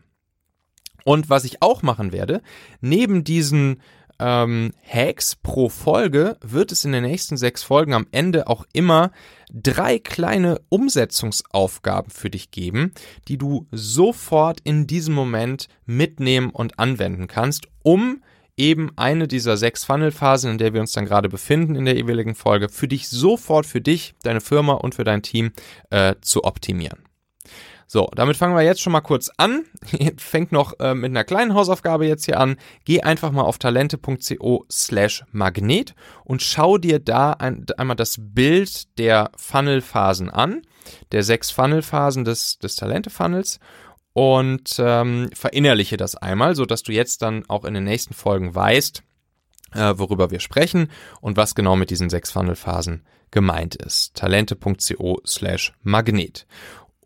Und 1.04 1.30
was 1.30 1.44
ich 1.44 1.62
auch 1.62 1.80
machen 1.80 2.12
werde, 2.12 2.42
neben 2.82 3.24
diesen 3.24 3.80
ähm, 4.18 4.72
Hacks 4.87 5.37
pro 5.37 5.68
Folge 5.68 6.37
wird 6.40 6.72
es 6.72 6.85
in 6.85 6.92
den 6.92 7.04
nächsten 7.04 7.37
sechs 7.37 7.62
Folgen 7.62 7.92
am 7.92 8.07
Ende 8.11 8.48
auch 8.48 8.64
immer 8.72 9.12
drei 9.52 9.98
kleine 9.98 10.61
Umsetzungsaufgaben 10.68 12.11
für 12.11 12.31
dich 12.31 12.50
geben, 12.50 12.92
die 13.28 13.38
du 13.38 13.66
sofort 13.70 14.61
in 14.64 14.87
diesem 14.87 15.14
Moment 15.14 15.68
mitnehmen 15.87 16.50
und 16.50 16.78
anwenden 16.78 17.28
kannst, 17.28 17.68
um 17.83 18.22
eben 18.57 18.90
eine 18.96 19.28
dieser 19.28 19.57
sechs 19.57 19.85
Funnel-Phasen, 19.85 20.50
in 20.50 20.59
der 20.59 20.74
wir 20.74 20.81
uns 20.81 20.92
dann 20.92 21.07
gerade 21.07 21.28
befinden 21.28 21.76
in 21.76 21.85
der 21.85 21.96
jeweiligen 21.96 22.35
Folge, 22.35 22.68
für 22.68 22.88
dich 22.88 23.09
sofort, 23.09 23.66
für 23.66 23.81
dich, 23.81 24.14
deine 24.22 24.40
Firma 24.40 24.74
und 24.74 24.96
für 24.96 25.04
dein 25.04 25.22
Team 25.22 25.52
äh, 25.90 26.16
zu 26.20 26.44
optimieren. 26.44 26.98
So, 27.90 28.11
damit 28.14 28.37
fangen 28.37 28.55
wir 28.55 28.62
jetzt 28.62 28.83
schon 28.83 28.92
mal 28.92 29.01
kurz 29.01 29.31
an. 29.38 29.64
Fängt 30.18 30.53
noch 30.53 30.79
äh, 30.79 30.94
mit 30.94 31.11
einer 31.11 31.24
kleinen 31.24 31.55
Hausaufgabe 31.55 32.07
jetzt 32.07 32.27
hier 32.27 32.38
an. 32.38 32.57
Geh 32.85 33.01
einfach 33.01 33.33
mal 33.33 33.42
auf 33.42 33.57
talente.co 33.57 34.66
slash 34.70 35.24
magnet 35.33 35.94
und 36.22 36.42
schau 36.42 36.77
dir 36.77 36.98
da 36.98 37.33
ein, 37.33 37.64
einmal 37.79 37.96
das 37.96 38.16
Bild 38.20 38.98
der 38.98 39.31
Funnel-Phasen 39.37 40.29
an, 40.29 40.61
der 41.12 41.22
sechs 41.22 41.51
Funnel-Phasen 41.51 42.27
des, 42.27 42.59
des 42.59 42.77
Talente-Funnels 42.77 43.59
und 44.12 44.77
ähm, 44.79 45.31
verinnerliche 45.33 45.96
das 45.96 46.14
einmal, 46.14 46.57
so 46.57 46.66
dass 46.66 46.83
du 46.83 46.92
jetzt 46.92 47.22
dann 47.22 47.44
auch 47.48 47.64
in 47.64 47.72
den 47.72 47.85
nächsten 47.85 48.12
Folgen 48.12 48.55
weißt, 48.55 49.03
äh, 49.72 49.94
worüber 49.96 50.31
wir 50.31 50.40
sprechen 50.40 50.90
und 51.22 51.38
was 51.38 51.55
genau 51.55 51.74
mit 51.74 51.88
diesen 51.88 52.11
sechs 52.11 52.33
Funnel-Phasen 52.33 53.07
gemeint 53.31 53.77
ist. 53.77 54.14
talente.co 54.14 55.20
slash 55.27 55.72
magnet. 55.83 56.46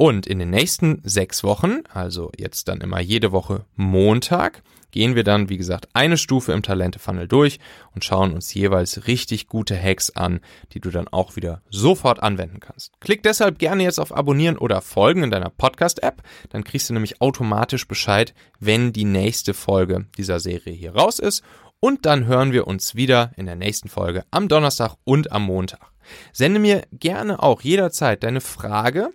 Und 0.03 0.27
in 0.27 0.41
den 0.41 0.51
nächsten 0.51 1.01
sechs 1.05 1.45
Wochen, 1.45 1.85
also 1.95 2.33
jetzt 2.37 2.67
dann 2.67 2.81
immer 2.81 2.99
jede 2.99 3.31
Woche 3.31 3.67
Montag, 3.77 4.65
gehen 4.91 5.15
wir 5.15 5.23
dann, 5.23 5.49
wie 5.49 5.59
gesagt, 5.59 5.91
eine 5.93 6.19
Stufe 6.19 6.51
im 6.51 6.65
Talente-Funnel 6.65 7.29
durch 7.29 7.61
und 7.95 8.05
schauen 8.05 8.33
uns 8.33 8.53
jeweils 8.53 9.07
richtig 9.07 9.47
gute 9.47 9.81
Hacks 9.81 10.11
an, 10.11 10.41
die 10.73 10.81
du 10.81 10.91
dann 10.91 11.07
auch 11.07 11.37
wieder 11.37 11.63
sofort 11.71 12.21
anwenden 12.21 12.59
kannst. 12.59 12.99
Klick 12.99 13.23
deshalb 13.23 13.61
gerne 13.61 13.85
jetzt 13.85 14.01
auf 14.01 14.13
Abonnieren 14.13 14.59
oder 14.59 14.81
Folgen 14.81 15.23
in 15.23 15.31
deiner 15.31 15.51
Podcast-App, 15.51 16.21
dann 16.49 16.65
kriegst 16.65 16.91
du 16.91 16.95
nämlich 16.95 17.21
automatisch 17.21 17.87
Bescheid, 17.87 18.35
wenn 18.59 18.93
die 18.93 19.05
nächste 19.05 19.55
Folge 19.55 20.07
dieser 20.19 20.41
Serie 20.41 20.73
hier 20.75 20.97
raus 20.97 21.21
ist. 21.21 21.45
Und 21.79 22.07
dann 22.07 22.27
hören 22.27 22.51
wir 22.51 22.67
uns 22.67 22.97
wieder 22.97 23.31
in 23.37 23.47
der 23.47 23.55
nächsten 23.55 23.89
Folge 23.89 24.25
am 24.33 24.49
Donnerstag 24.49 24.97
und 25.05 25.31
am 25.31 25.45
Montag. 25.45 25.93
Sende 26.33 26.59
mir 26.59 26.83
gerne 26.91 27.41
auch 27.41 27.61
jederzeit 27.63 28.25
deine 28.25 28.41
Frage 28.41 29.13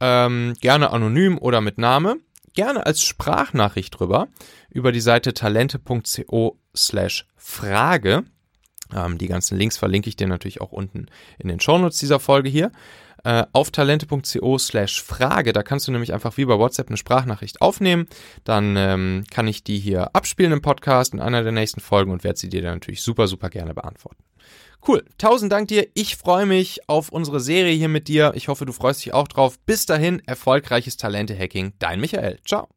ähm, 0.00 0.54
gerne 0.60 0.90
anonym 0.90 1.38
oder 1.38 1.60
mit 1.60 1.78
Name, 1.78 2.16
gerne 2.54 2.86
als 2.86 3.02
Sprachnachricht 3.02 3.98
drüber 3.98 4.28
über 4.70 4.92
die 4.92 5.00
Seite 5.00 5.34
talente.co 5.34 6.58
slash 6.76 7.26
Frage. 7.36 8.24
Ähm, 8.94 9.18
die 9.18 9.28
ganzen 9.28 9.58
Links 9.58 9.76
verlinke 9.76 10.08
ich 10.08 10.16
dir 10.16 10.28
natürlich 10.28 10.60
auch 10.60 10.72
unten 10.72 11.06
in 11.38 11.48
den 11.48 11.60
Shownotes 11.60 11.98
dieser 11.98 12.20
Folge 12.20 12.48
hier. 12.48 12.72
Äh, 13.24 13.44
auf 13.52 13.70
talente.co 13.70 14.58
slash 14.58 15.02
Frage, 15.02 15.52
da 15.52 15.62
kannst 15.62 15.88
du 15.88 15.92
nämlich 15.92 16.12
einfach 16.12 16.36
wie 16.36 16.44
bei 16.44 16.58
WhatsApp 16.58 16.88
eine 16.88 16.96
Sprachnachricht 16.96 17.60
aufnehmen. 17.60 18.06
Dann 18.44 18.76
ähm, 18.76 19.24
kann 19.30 19.48
ich 19.48 19.64
die 19.64 19.78
hier 19.78 20.14
abspielen 20.14 20.52
im 20.52 20.62
Podcast 20.62 21.14
in 21.14 21.20
einer 21.20 21.42
der 21.42 21.52
nächsten 21.52 21.80
Folgen 21.80 22.12
und 22.12 22.22
werde 22.22 22.38
sie 22.38 22.48
dir 22.48 22.62
dann 22.62 22.74
natürlich 22.74 23.02
super, 23.02 23.26
super 23.26 23.50
gerne 23.50 23.74
beantworten. 23.74 24.22
Cool. 24.86 25.04
Tausend 25.18 25.52
Dank 25.52 25.68
dir. 25.68 25.86
Ich 25.94 26.16
freue 26.16 26.46
mich 26.46 26.88
auf 26.88 27.10
unsere 27.10 27.40
Serie 27.40 27.74
hier 27.74 27.88
mit 27.88 28.08
dir. 28.08 28.32
Ich 28.34 28.48
hoffe, 28.48 28.64
du 28.64 28.72
freust 28.72 29.04
dich 29.04 29.12
auch 29.12 29.28
drauf. 29.28 29.58
Bis 29.66 29.86
dahin, 29.86 30.22
erfolgreiches 30.26 30.96
Talente-Hacking. 30.96 31.72
Dein 31.78 32.00
Michael. 32.00 32.38
Ciao. 32.44 32.68